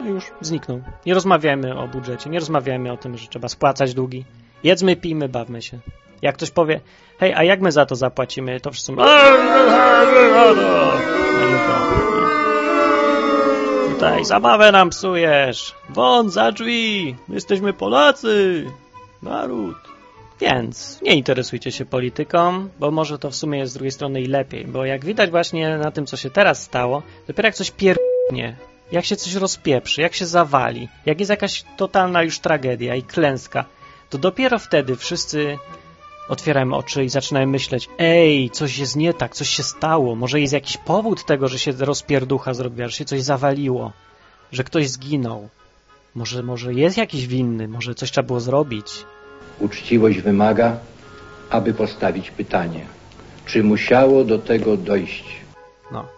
No 0.00 0.06
już 0.06 0.32
zniknął. 0.40 0.82
Nie 1.06 1.14
rozmawiajmy 1.14 1.78
o 1.78 1.88
budżecie, 1.88 2.30
nie 2.30 2.38
rozmawiajmy 2.38 2.92
o 2.92 2.96
tym, 2.96 3.18
że 3.18 3.28
trzeba 3.28 3.48
spłacać 3.48 3.94
długi. 3.94 4.24
Jedzmy, 4.64 4.96
pijmy, 4.96 5.28
bawmy 5.28 5.62
się. 5.62 5.78
Jak 6.22 6.34
ktoś 6.34 6.50
powie, 6.50 6.80
hej, 7.18 7.34
a 7.34 7.42
jak 7.44 7.60
my 7.60 7.72
za 7.72 7.86
to 7.86 7.96
zapłacimy, 7.96 8.60
to 8.60 8.70
wszyscy 8.70 8.92
mówią, 8.92 9.04
tutaj 13.92 14.24
zabawę 14.24 14.72
nam 14.72 14.90
psujesz, 14.90 15.74
won 15.88 16.30
za 16.30 16.52
drzwi, 16.52 17.16
my 17.28 17.34
jesteśmy 17.34 17.72
Polacy, 17.72 18.64
naród. 19.22 19.76
Więc 20.40 21.00
nie 21.02 21.14
interesujcie 21.14 21.72
się 21.72 21.84
polityką, 21.84 22.68
bo 22.78 22.90
może 22.90 23.18
to 23.18 23.30
w 23.30 23.36
sumie 23.36 23.58
jest 23.58 23.72
z 23.72 23.74
drugiej 23.74 23.90
strony 23.90 24.20
i 24.20 24.26
lepiej, 24.26 24.64
bo 24.64 24.84
jak 24.84 25.04
widać 25.04 25.30
właśnie 25.30 25.78
na 25.78 25.90
tym, 25.90 26.06
co 26.06 26.16
się 26.16 26.30
teraz 26.30 26.62
stało, 26.62 27.02
dopiero 27.26 27.46
jak 27.46 27.54
coś 27.54 27.70
pierdnie, 27.70 28.56
jak 28.92 29.04
się 29.04 29.16
coś 29.16 29.34
rozpieprzy, 29.34 30.02
jak 30.02 30.14
się 30.14 30.26
zawali, 30.26 30.88
jak 31.06 31.20
jest 31.20 31.30
jakaś 31.30 31.64
totalna 31.76 32.22
już 32.22 32.38
tragedia 32.38 32.94
i 32.94 33.02
klęska, 33.02 33.64
to 34.10 34.18
dopiero 34.18 34.58
wtedy 34.58 34.96
wszyscy 34.96 35.58
otwierają 36.28 36.74
oczy 36.74 37.04
i 37.04 37.08
zaczynają 37.08 37.46
myśleć, 37.46 37.88
ej, 37.98 38.50
coś 38.50 38.78
jest 38.78 38.96
nie 38.96 39.14
tak, 39.14 39.34
coś 39.34 39.48
się 39.48 39.62
stało, 39.62 40.14
może 40.14 40.40
jest 40.40 40.52
jakiś 40.52 40.76
powód 40.76 41.24
tego, 41.24 41.48
że 41.48 41.58
się 41.58 41.72
rozpierducha 41.72 42.54
zrobiła, 42.54 42.88
że 42.88 42.96
się 42.96 43.04
coś 43.04 43.22
zawaliło, 43.22 43.92
że 44.52 44.64
ktoś 44.64 44.88
zginął. 44.88 45.48
Może, 46.14 46.42
może 46.42 46.74
jest 46.74 46.96
jakiś 46.96 47.26
winny, 47.26 47.68
może 47.68 47.94
coś 47.94 48.10
trzeba 48.10 48.26
było 48.26 48.40
zrobić. 48.40 48.86
Uczciwość 49.60 50.18
wymaga, 50.20 50.78
aby 51.50 51.74
postawić 51.74 52.30
pytanie, 52.30 52.86
czy 53.46 53.64
musiało 53.64 54.24
do 54.24 54.38
tego 54.38 54.76
dojść? 54.76 55.24
No. 55.92 56.15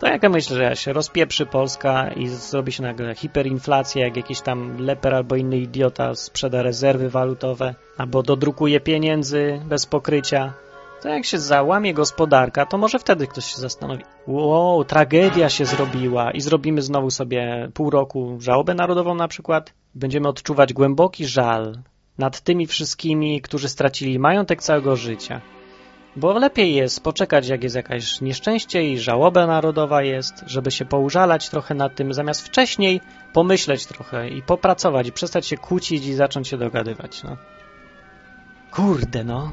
To 0.00 0.06
jak 0.06 0.22
ja 0.22 0.28
myślę, 0.28 0.56
że 0.56 0.76
się 0.76 0.92
rozpieprzy 0.92 1.46
Polska 1.46 2.10
i 2.10 2.28
zrobi 2.28 2.72
się 2.72 2.82
nagle 2.82 3.14
hiperinflacja, 3.14 4.04
jak 4.04 4.16
jakiś 4.16 4.40
tam 4.40 4.78
leper 4.78 5.14
albo 5.14 5.36
inny 5.36 5.58
idiota 5.58 6.14
sprzeda 6.14 6.62
rezerwy 6.62 7.10
walutowe, 7.10 7.74
albo 7.96 8.22
dodrukuje 8.22 8.80
pieniędzy 8.80 9.60
bez 9.64 9.86
pokrycia, 9.86 10.52
to 11.02 11.08
jak 11.08 11.24
się 11.24 11.38
załamie 11.38 11.94
gospodarka, 11.94 12.66
to 12.66 12.78
może 12.78 12.98
wtedy 12.98 13.26
ktoś 13.26 13.44
się 13.44 13.60
zastanowi, 13.60 14.04
wow, 14.26 14.84
tragedia 14.84 15.48
się 15.48 15.64
zrobiła 15.64 16.30
i 16.30 16.40
zrobimy 16.40 16.82
znowu 16.82 17.10
sobie 17.10 17.70
pół 17.74 17.90
roku 17.90 18.36
żałobę 18.40 18.74
narodową 18.74 19.14
na 19.14 19.28
przykład. 19.28 19.72
Będziemy 19.94 20.28
odczuwać 20.28 20.72
głęboki 20.72 21.26
żal 21.26 21.78
nad 22.18 22.40
tymi 22.40 22.66
wszystkimi, 22.66 23.40
którzy 23.40 23.68
stracili 23.68 24.18
majątek 24.18 24.62
całego 24.62 24.96
życia. 24.96 25.40
Bo 26.16 26.38
lepiej 26.38 26.74
jest 26.74 27.04
poczekać, 27.04 27.48
jak 27.48 27.62
jest 27.62 27.76
jakaś 27.76 28.20
nieszczęście 28.20 28.82
i 28.88 28.98
żałoba 28.98 29.46
narodowa 29.46 30.02
jest, 30.02 30.44
żeby 30.46 30.70
się 30.70 30.84
poużalać 30.84 31.48
trochę 31.48 31.74
nad 31.74 31.94
tym, 31.94 32.14
zamiast 32.14 32.46
wcześniej 32.46 33.00
pomyśleć 33.32 33.86
trochę 33.86 34.28
i 34.28 34.42
popracować 34.42 35.08
i 35.08 35.12
przestać 35.12 35.46
się 35.46 35.56
kłócić 35.56 36.06
i 36.06 36.14
zacząć 36.14 36.48
się 36.48 36.58
dogadywać. 36.58 37.22
No. 37.22 37.36
Kurde, 38.70 39.24
no. 39.24 39.52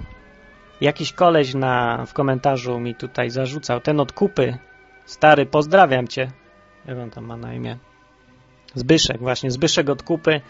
Jakiś 0.82 1.14
koleś 1.14 1.54
na, 1.54 2.06
w 2.06 2.14
komentarzu 2.14 2.80
mi 2.80 2.96
tutaj 2.96 3.30
zarzucał, 3.30 3.82
ten 3.82 4.00
od 4.00 4.12
kupy. 4.12 4.58
Stary, 5.06 5.46
pozdrawiam 5.46 6.08
cię. 6.08 6.32
Jak 6.86 6.98
on 6.98 7.12
tam 7.12 7.26
ma 7.26 7.38
na 7.38 7.54
imię? 7.54 7.78
Zbyszek, 8.76 9.20
właśnie, 9.20 9.52
Zbyszek 9.52 9.90
od 9.90 10.04
kupy 10.04 10.42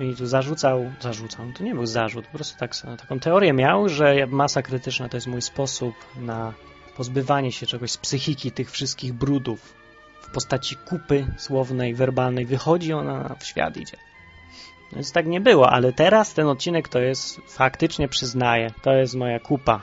i 0.00 0.16
tu 0.16 0.26
zarzucał, 0.26 0.92
zarzucał, 1.00 1.46
to 1.58 1.64
nie 1.64 1.74
był 1.74 1.86
zarzut, 1.86 2.26
po 2.26 2.32
prostu 2.32 2.58
tak, 2.58 2.70
taką 3.00 3.20
teorię 3.20 3.52
miał, 3.52 3.88
że 3.88 4.26
masa 4.26 4.62
krytyczna 4.62 5.08
to 5.08 5.16
jest 5.16 5.26
mój 5.26 5.42
sposób 5.42 5.94
na 6.16 6.52
pozbywanie 6.96 7.52
się 7.52 7.66
czegoś 7.66 7.90
z 7.90 7.96
psychiki 7.96 8.52
tych 8.52 8.70
wszystkich 8.70 9.12
brudów 9.12 9.74
w 10.22 10.30
postaci 10.30 10.76
kupy 10.76 11.26
słownej, 11.36 11.94
werbalnej. 11.94 12.46
Wychodzi 12.46 12.92
ona 12.92 13.36
w 13.38 13.44
świat, 13.44 13.76
idzie. 13.76 13.96
Więc 14.92 15.12
tak 15.12 15.26
nie 15.26 15.40
było, 15.40 15.70
ale 15.70 15.92
teraz 15.92 16.34
ten 16.34 16.46
odcinek 16.46 16.88
to 16.88 16.98
jest, 16.98 17.40
faktycznie 17.48 18.08
przyznaję, 18.08 18.70
to 18.82 18.92
jest 18.92 19.14
moja 19.14 19.38
kupa. 19.40 19.80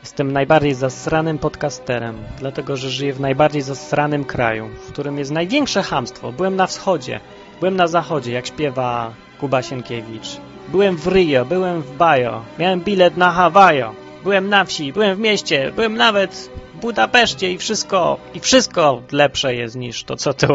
Jestem 0.00 0.32
najbardziej 0.32 0.74
zasranym 0.74 1.38
podcasterem, 1.38 2.16
dlatego 2.38 2.76
że 2.76 2.90
żyję 2.90 3.12
w 3.12 3.20
najbardziej 3.20 3.62
zasranym 3.62 4.24
kraju, 4.24 4.68
w 4.68 4.92
którym 4.92 5.18
jest 5.18 5.30
największe 5.30 5.82
hamstwo. 5.82 6.32
Byłem 6.32 6.56
na 6.56 6.66
wschodzie, 6.66 7.20
Byłem 7.60 7.76
na 7.76 7.86
zachodzie, 7.86 8.32
jak 8.32 8.46
śpiewa 8.46 9.12
Kuba 9.40 9.62
Sienkiewicz. 9.62 10.26
Byłem 10.68 10.96
w 10.96 11.06
Rio, 11.06 11.44
byłem 11.44 11.82
w 11.82 11.96
Bajo, 11.96 12.44
miałem 12.58 12.80
bilet 12.80 13.16
na 13.16 13.32
Hawajo. 13.32 13.94
Byłem 14.22 14.48
na 14.48 14.64
wsi, 14.64 14.92
byłem 14.92 15.16
w 15.16 15.18
mieście, 15.18 15.72
byłem 15.74 15.94
nawet 15.96 16.50
w 16.74 16.80
Budapeszcie 16.80 17.52
i 17.52 17.58
wszystko, 17.58 18.18
i 18.34 18.40
wszystko 18.40 19.02
lepsze 19.12 19.54
jest 19.54 19.76
niż 19.76 20.04
to, 20.04 20.16
co 20.16 20.34
tu. 20.34 20.46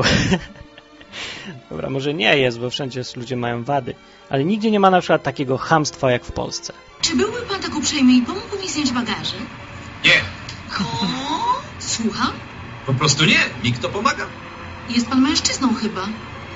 Dobra, 1.70 1.90
może 1.90 2.14
nie 2.14 2.38
jest, 2.38 2.60
bo 2.60 2.70
wszędzie 2.70 3.02
ludzie 3.16 3.36
mają 3.38 3.64
wady, 3.64 3.96
ale 4.30 4.44
nigdzie 4.44 4.72
nie 4.72 4.80
ma 4.80 4.90
na 4.90 5.00
przykład 5.00 5.24
takiego 5.24 5.58
hamstwa 5.58 6.12
jak 6.12 6.24
w 6.26 6.32
Polsce. 6.32 6.74
Czy 7.02 7.16
byłby 7.16 7.42
pan 7.42 7.62
tak 7.62 7.76
uprzejmy 7.76 8.14
i 8.14 8.22
pomógł 8.22 8.58
mi 8.62 8.70
znieść 8.70 8.92
bagaże? 8.92 9.36
Nie, 10.06 10.12
O, 10.80 11.06
słucham? 11.80 12.32
po 12.86 12.94
prostu 12.94 13.26
nie. 13.26 13.40
Mi 13.64 13.74
kto 13.74 13.90
pomaga? 13.90 14.26
Jest 14.90 15.10
pan 15.10 15.22
mężczyzną 15.22 15.74
chyba. 15.76 16.02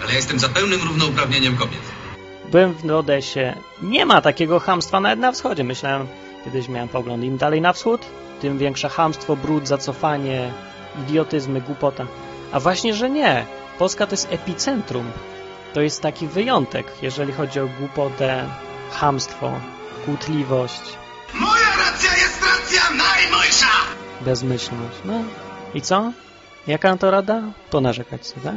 Ale 0.02 0.10
ja 0.10 0.16
jestem 0.16 0.40
za 0.40 0.50
pełnym 0.50 0.82
równouprawnieniem 0.82 1.58
kobiet. 1.58 1.82
Byłem 2.52 2.74
w 2.74 2.92
Odesie. 2.92 3.56
Nie 3.82 4.06
ma 4.06 4.22
takiego 4.22 4.60
hamstwa 4.60 5.00
nawet 5.00 5.20
na 5.20 5.32
wschodzie. 5.32 5.64
Myślałem, 5.64 6.08
kiedyś 6.46 6.68
miałem 6.70 6.90
pogląd, 6.90 7.24
im 7.24 7.38
dalej 7.38 7.62
na 7.62 7.74
wschód, 7.74 8.02
tym 8.42 8.58
większe 8.58 8.90
hamstwo, 8.90 9.36
brud, 9.36 9.68
zacofanie, 9.68 10.52
idiotyzmy, 11.04 11.62
głupota. 11.62 12.06
A 12.52 12.60
właśnie, 12.60 12.94
że 12.94 13.10
nie. 13.10 13.46
Polska 13.80 14.08
to 14.08 14.14
jest 14.14 14.28
epicentrum. 14.32 15.12
To 15.74 15.82
jest 15.82 16.02
taki 16.02 16.28
wyjątek, 16.28 16.88
jeżeli 17.02 17.34
chodzi 17.34 17.60
o 17.60 17.68
głupotę, 17.80 18.46
hamstwo, 18.92 19.52
kłótliwość, 20.06 20.82
Moja 21.34 21.68
racja 21.86 22.12
jest 22.12 22.42
racja 22.42 22.82
najmojsza! 22.90 23.68
bezmyślność. 24.22 24.96
No 25.06 25.14
i 25.74 25.82
co? 25.82 26.12
Jaka 26.68 26.92
na 26.92 26.98
to 26.98 27.12
rada? 27.12 27.42
Ponarzekać 27.72 28.28
sobie, 28.28 28.42
tak? 28.44 28.56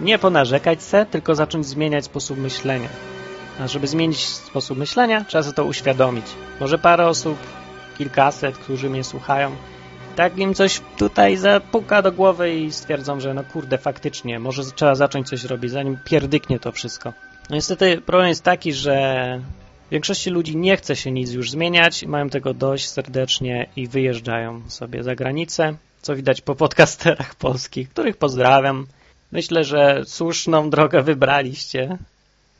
Nie 0.00 0.18
ponarzekać 0.18 0.82
se, 0.82 1.06
tylko 1.06 1.34
zacząć 1.34 1.66
zmieniać 1.66 2.04
sposób 2.04 2.38
myślenia. 2.38 2.88
A 3.60 3.66
żeby 3.68 3.86
zmienić 3.86 4.26
sposób 4.26 4.78
myślenia, 4.78 5.24
trzeba 5.24 5.42
sobie 5.42 5.54
to 5.54 5.64
uświadomić. 5.64 6.26
Może 6.60 6.78
parę 6.78 7.06
osób, 7.06 7.38
kilkaset, 7.98 8.58
którzy 8.58 8.90
mnie 8.90 9.04
słuchają, 9.04 9.50
tak 10.16 10.38
im 10.38 10.54
coś 10.54 10.80
tutaj 10.96 11.36
zapuka 11.36 12.02
do 12.02 12.12
głowy 12.12 12.54
i 12.54 12.72
stwierdzą, 12.72 13.20
że 13.20 13.34
no 13.34 13.44
kurde, 13.44 13.78
faktycznie, 13.78 14.38
może 14.38 14.62
trzeba 14.64 14.94
zacząć 14.94 15.28
coś 15.28 15.44
robić, 15.44 15.70
zanim 15.70 15.98
pierdyknie 16.04 16.58
to 16.58 16.72
wszystko. 16.72 17.12
No 17.50 17.56
niestety 17.56 18.00
problem 18.00 18.28
jest 18.28 18.42
taki, 18.42 18.72
że 18.72 19.40
większości 19.90 20.30
ludzi 20.30 20.56
nie 20.56 20.76
chce 20.76 20.96
się 20.96 21.12
nic 21.12 21.32
już 21.32 21.50
zmieniać, 21.50 22.04
mają 22.04 22.30
tego 22.30 22.54
dość 22.54 22.88
serdecznie 22.88 23.66
i 23.76 23.88
wyjeżdżają 23.88 24.70
sobie 24.70 25.02
za 25.02 25.14
granicę, 25.14 25.74
co 26.02 26.16
widać 26.16 26.40
po 26.40 26.54
podcasterach 26.54 27.34
polskich, 27.44 27.88
których 27.88 28.16
pozdrawiam. 28.16 28.86
Myślę, 29.32 29.64
że 29.64 30.02
słuszną 30.06 30.70
drogę 30.70 31.02
wybraliście 31.02 31.98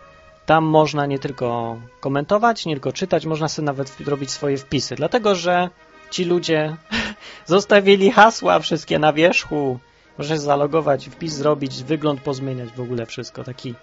tam 0.45 0.63
można 0.63 1.05
nie 1.05 1.19
tylko 1.19 1.77
komentować, 1.99 2.65
nie 2.65 2.73
tylko 2.73 2.93
czytać, 2.93 3.25
można 3.25 3.47
sobie 3.47 3.65
nawet 3.65 3.97
robić 4.07 4.31
swoje 4.31 4.57
wpisy. 4.57 4.95
Dlatego, 4.95 5.35
że 5.35 5.69
ci 6.11 6.25
ludzie 6.25 6.75
zostawili 7.45 8.11
hasła 8.11 8.59
wszystkie 8.59 8.99
na 8.99 9.13
wierzchu. 9.13 9.79
Możesz 10.17 10.39
zalogować, 10.39 11.09
wpis 11.09 11.33
zrobić, 11.33 11.83
wygląd 11.83 12.21
pozmieniać, 12.21 12.69
w 12.69 12.81
ogóle 12.81 13.05
wszystko. 13.05 13.43
Taki 13.43 13.73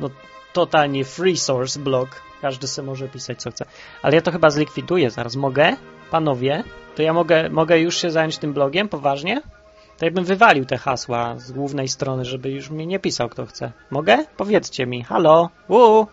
no, 0.00 0.10
totalnie 0.52 1.04
free 1.04 1.36
source 1.36 1.80
blog. 1.80 2.08
Każdy 2.42 2.66
sobie 2.66 2.86
może 2.86 3.08
pisać 3.08 3.42
co 3.42 3.50
chce. 3.50 3.64
Ale 4.02 4.14
ja 4.14 4.22
to 4.22 4.32
chyba 4.32 4.50
zlikwiduję 4.50 5.10
zaraz. 5.10 5.36
Mogę? 5.36 5.76
Panowie? 6.10 6.64
To 6.96 7.02
ja 7.02 7.12
mogę, 7.12 7.50
mogę 7.50 7.78
już 7.78 7.96
się 7.96 8.10
zająć 8.10 8.38
tym 8.38 8.52
blogiem? 8.52 8.88
Poważnie? 8.88 9.42
To 10.00 10.06
ja 10.06 10.12
bym 10.12 10.24
wywalił 10.24 10.64
te 10.64 10.78
hasła 10.78 11.38
z 11.38 11.52
głównej 11.52 11.88
strony, 11.88 12.24
żeby 12.24 12.50
już 12.50 12.70
mnie 12.70 12.86
nie 12.86 12.98
pisał 12.98 13.28
kto 13.28 13.46
chce. 13.46 13.72
Mogę? 13.90 14.24
Powiedzcie 14.36 14.86
mi. 14.86 15.02
Halo? 15.04 15.50
Uu! 15.68 16.06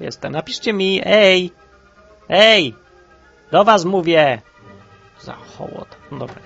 Jestem. 0.00 0.32
Napiszcie 0.32 0.72
mi. 0.72 1.00
Ej! 1.04 1.52
Ej! 2.28 2.74
Do 3.50 3.64
was 3.64 3.84
mówię! 3.84 4.42
Za 5.20 5.32
hołot. 5.32 5.96
No 6.12 6.18
dobra. 6.18 6.40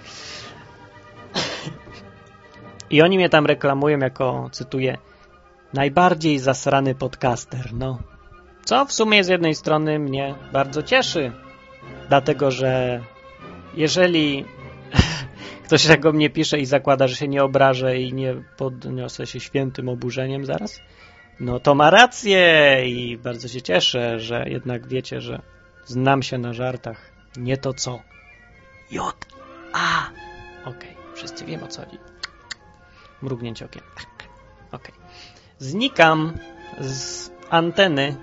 I 2.91 3.03
oni 3.03 3.17
mnie 3.17 3.29
tam 3.29 3.47
reklamują 3.47 3.99
jako, 3.99 4.49
cytuję, 4.53 4.99
najbardziej 5.73 6.39
zasrany 6.39 6.95
podcaster. 6.95 7.73
No, 7.73 7.99
co 8.65 8.85
w 8.85 8.93
sumie 8.93 9.25
z 9.25 9.29
jednej 9.29 9.55
strony 9.55 9.99
mnie 9.99 10.35
bardzo 10.53 10.83
cieszy, 10.83 11.33
dlatego 12.09 12.51
że 12.51 13.01
jeżeli 13.75 14.45
ktoś 15.65 15.87
tak 15.87 16.07
o 16.07 16.13
mnie 16.13 16.31
pisze 16.31 16.59
i 16.59 16.67
zakłada, 16.67 17.09
że 17.09 17.17
się 17.17 17.29
nie 17.29 17.45
obrażę 17.45 17.99
i 17.99 18.13
nie 18.13 18.35
podniosę 18.57 19.27
się 19.27 19.41
świętym 19.41 19.89
oburzeniem 19.89 20.45
zaraz, 20.45 20.81
no 21.41 21.61
to 21.61 21.75
ma 21.75 21.91
rację 21.91 22.83
i 22.87 23.19
bardzo 23.19 23.49
się 23.49 23.63
cieszę, 23.63 24.21
że 24.21 24.45
jednak 24.49 24.89
wiecie, 24.89 25.21
że 25.21 25.43
znam 25.85 26.23
się 26.23 26.39
na 26.39 26.53
żartach. 26.53 27.13
Nie 27.37 27.57
to 27.57 27.75
co. 27.75 28.01
J. 28.91 29.27
A. 29.73 30.11
Okej, 30.61 30.75
okay. 30.75 31.15
wszyscy 31.15 31.45
wiemy 31.45 31.65
o 31.65 31.69
co 31.69 31.85
chodzi. 31.85 31.99
Mrugnięcie 33.23 33.65
okiem. 33.65 33.83
Okej. 34.73 34.95
Okay. 34.95 35.05
Znikam 35.59 36.33
z 36.81 37.31
anteny 37.51 38.17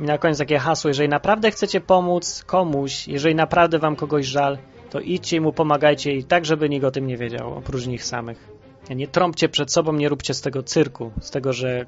i 0.00 0.02
na 0.02 0.18
koniec 0.18 0.38
takie 0.38 0.58
hasło, 0.58 0.88
jeżeli 0.88 1.08
naprawdę 1.08 1.50
chcecie 1.50 1.80
pomóc 1.80 2.44
komuś, 2.46 3.08
jeżeli 3.08 3.34
naprawdę 3.34 3.78
wam 3.78 3.96
kogoś 3.96 4.26
żal, 4.26 4.58
to 4.94 5.00
idźcie 5.00 5.36
i 5.36 5.40
mu 5.40 5.52
pomagajcie 5.52 6.12
i 6.12 6.24
tak, 6.24 6.44
żeby 6.44 6.68
nikt 6.68 6.84
o 6.84 6.90
tym 6.90 7.06
nie 7.06 7.16
wiedział, 7.16 7.54
oprócz 7.54 7.86
nich 7.86 8.04
samych. 8.04 8.48
Nie 8.90 9.08
trąbcie 9.08 9.48
przed 9.48 9.72
sobą, 9.72 9.92
nie 9.92 10.08
róbcie 10.08 10.34
z 10.34 10.40
tego 10.40 10.62
cyrku, 10.62 11.10
z 11.20 11.30
tego, 11.30 11.52
że 11.52 11.86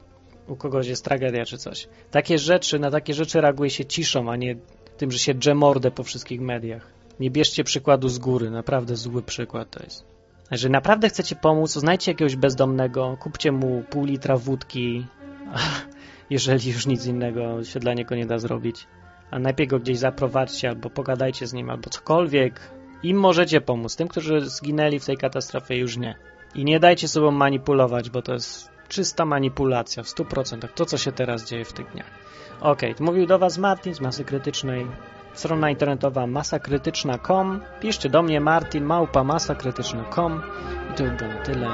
u 0.48 0.56
kogoś 0.56 0.86
jest 0.86 1.04
tragedia 1.04 1.44
czy 1.44 1.58
coś. 1.58 1.88
Takie 2.10 2.38
rzeczy, 2.38 2.78
na 2.78 2.90
takie 2.90 3.14
rzeczy 3.14 3.40
reaguje 3.40 3.70
się 3.70 3.84
ciszą, 3.84 4.30
a 4.30 4.36
nie 4.36 4.56
tym, 4.96 5.10
że 5.10 5.18
się 5.18 5.34
dżemordę 5.34 5.90
po 5.90 6.02
wszystkich 6.02 6.40
mediach. 6.40 6.92
Nie 7.20 7.30
bierzcie 7.30 7.64
przykładu 7.64 8.08
z 8.08 8.18
góry, 8.18 8.50
naprawdę 8.50 8.96
zły 8.96 9.22
przykład 9.22 9.70
to 9.70 9.84
jest. 9.84 10.04
Jeżeli 10.50 10.72
naprawdę 10.72 11.08
chcecie 11.08 11.36
pomóc, 11.36 11.72
znajdźcie 11.72 12.10
jakiegoś 12.10 12.36
bezdomnego, 12.36 13.16
kupcie 13.20 13.52
mu 13.52 13.82
pół 13.90 14.04
litra 14.04 14.36
wódki, 14.36 15.06
jeżeli 16.30 16.70
już 16.70 16.86
nic 16.86 17.06
innego 17.06 17.64
się 17.64 17.80
dla 17.80 17.94
niego 17.94 18.14
nie 18.14 18.26
da 18.26 18.38
zrobić. 18.38 18.86
A 19.30 19.38
najpierw 19.38 19.70
go 19.70 19.80
gdzieś 19.80 19.98
zaprowadźcie, 19.98 20.68
albo 20.68 20.90
pogadajcie 20.90 21.46
z 21.46 21.52
nim, 21.52 21.70
albo 21.70 21.90
cokolwiek. 21.90 22.75
Im 23.02 23.16
możecie 23.16 23.60
pomóc. 23.60 23.96
Tym, 23.96 24.08
którzy 24.08 24.40
zginęli 24.40 24.98
w 24.98 25.06
tej 25.06 25.16
katastrofie, 25.16 25.76
już 25.76 25.96
nie. 25.96 26.14
I 26.54 26.64
nie 26.64 26.80
dajcie 26.80 27.08
sobą 27.08 27.30
manipulować, 27.30 28.10
bo 28.10 28.22
to 28.22 28.32
jest 28.32 28.70
czysta 28.88 29.24
manipulacja 29.24 30.02
w 30.02 30.06
100%. 30.06 30.68
To, 30.74 30.86
co 30.86 30.98
się 30.98 31.12
teraz 31.12 31.44
dzieje 31.44 31.64
w 31.64 31.72
tych 31.72 31.92
dniach. 31.92 32.10
Ok, 32.60 32.80
mówił 33.00 33.26
do 33.26 33.38
Was 33.38 33.58
Martin 33.58 33.94
z 33.94 34.00
Masy 34.00 34.24
Krytycznej. 34.24 34.86
Strona 35.34 35.70
internetowa 35.70 36.26
masakrytyczna.com. 36.26 37.60
Piszcie 37.80 38.08
do 38.08 38.22
mnie 38.22 38.40
martin 38.40 38.84
małpa 38.84 39.24
masakrytyczna.com. 39.24 40.42
I 40.90 40.94
to 40.94 41.04
by 41.04 41.10
było 41.10 41.30
na 41.30 41.42
tyle. 41.42 41.68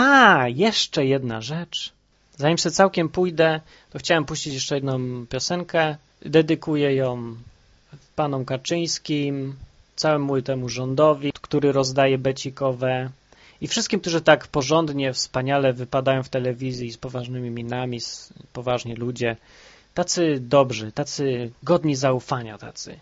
Aha, 0.00 0.48
jeszcze 0.48 1.06
jedna 1.06 1.40
rzecz. 1.40 1.92
Zanim 2.36 2.58
sobie 2.58 2.74
całkiem 2.74 3.08
pójdę, 3.08 3.60
to 3.90 3.98
chciałem 3.98 4.24
puścić 4.24 4.54
jeszcze 4.54 4.74
jedną 4.74 5.26
piosenkę. 5.26 5.96
Dedykuję 6.22 6.94
ją 6.94 7.36
panom 8.16 8.44
Kaczyńskim, 8.44 9.56
całemu 9.96 10.42
temu 10.42 10.68
rządowi, 10.68 11.32
który 11.40 11.72
rozdaje 11.72 12.18
becikowe 12.18 13.10
I 13.60 13.68
wszystkim, 13.68 14.00
którzy 14.00 14.20
tak 14.20 14.46
porządnie, 14.46 15.12
wspaniale 15.12 15.72
wypadają 15.72 16.22
w 16.22 16.28
telewizji 16.28 16.92
z 16.92 16.96
poważnymi 16.96 17.50
minami, 17.50 18.00
z, 18.00 18.32
poważni 18.52 18.94
ludzie, 18.94 19.36
tacy 19.94 20.38
dobrzy, 20.40 20.92
tacy 20.92 21.50
godni 21.62 21.94
zaufania, 21.96 22.58
tacy. 22.58 22.98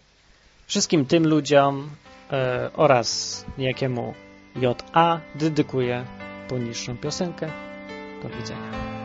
Wszystkim 0.66 1.06
tym 1.06 1.26
ludziom 1.26 1.90
e, 2.32 2.70
oraz 2.74 3.44
niejakiemu 3.58 4.14
J.A. 4.56 5.20
dedykuję 5.34 6.04
poniższą 6.48 6.96
piosenkę. 6.96 7.52
Do 8.22 8.28
widzenia. 8.28 8.95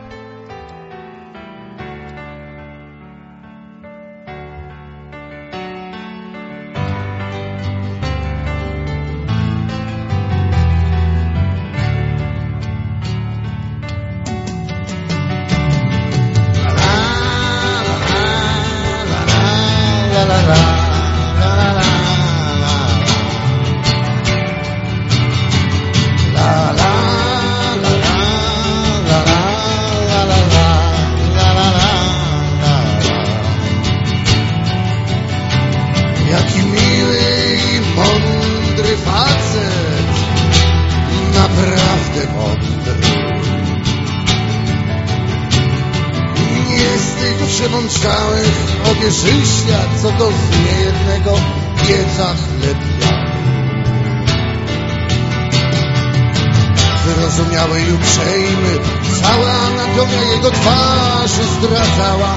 nim 58.56 59.02
cała 59.22 59.50
anatomia 59.50 60.22
jego 60.32 60.50
twarzy 60.50 61.42
zdradzała 61.58 62.36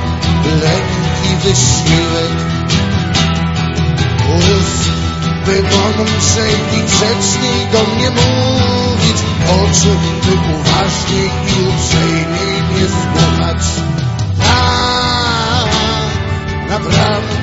lekki 0.62 1.36
wysiłek. 1.43 2.32
Urósł, 4.36 4.91
by 5.45 5.63
mądrzej 5.63 6.54
i 6.54 6.84
grzeczniej 6.84 7.67
do 7.71 7.95
mnie 7.95 8.10
mówić, 8.10 9.17
oczu 9.45 9.89
by 10.25 10.58
uważniej 10.58 11.25
i 11.25 11.67
uprzejmiej 11.69 12.63
mnie 12.71 12.88
słuchać. 12.88 13.63
A, 14.41 15.63
naprawdę 16.69 17.36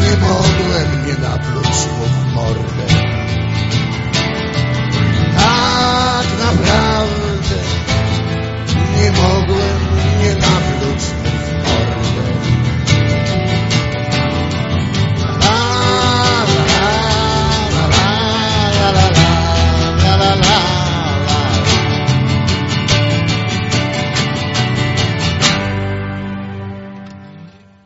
nie 0.00 0.16
mogłem 0.16 1.06
nie 1.06 1.14
napluć 1.28 1.66
mu 1.66 2.04
w 2.06 2.34
mordę. 2.34 2.86
A, 5.38 5.83
naprawdę 6.60 7.56
nie 8.96 9.12
mogłem 9.12 9.80
nie 10.22 10.34
nawrócić. 10.34 11.13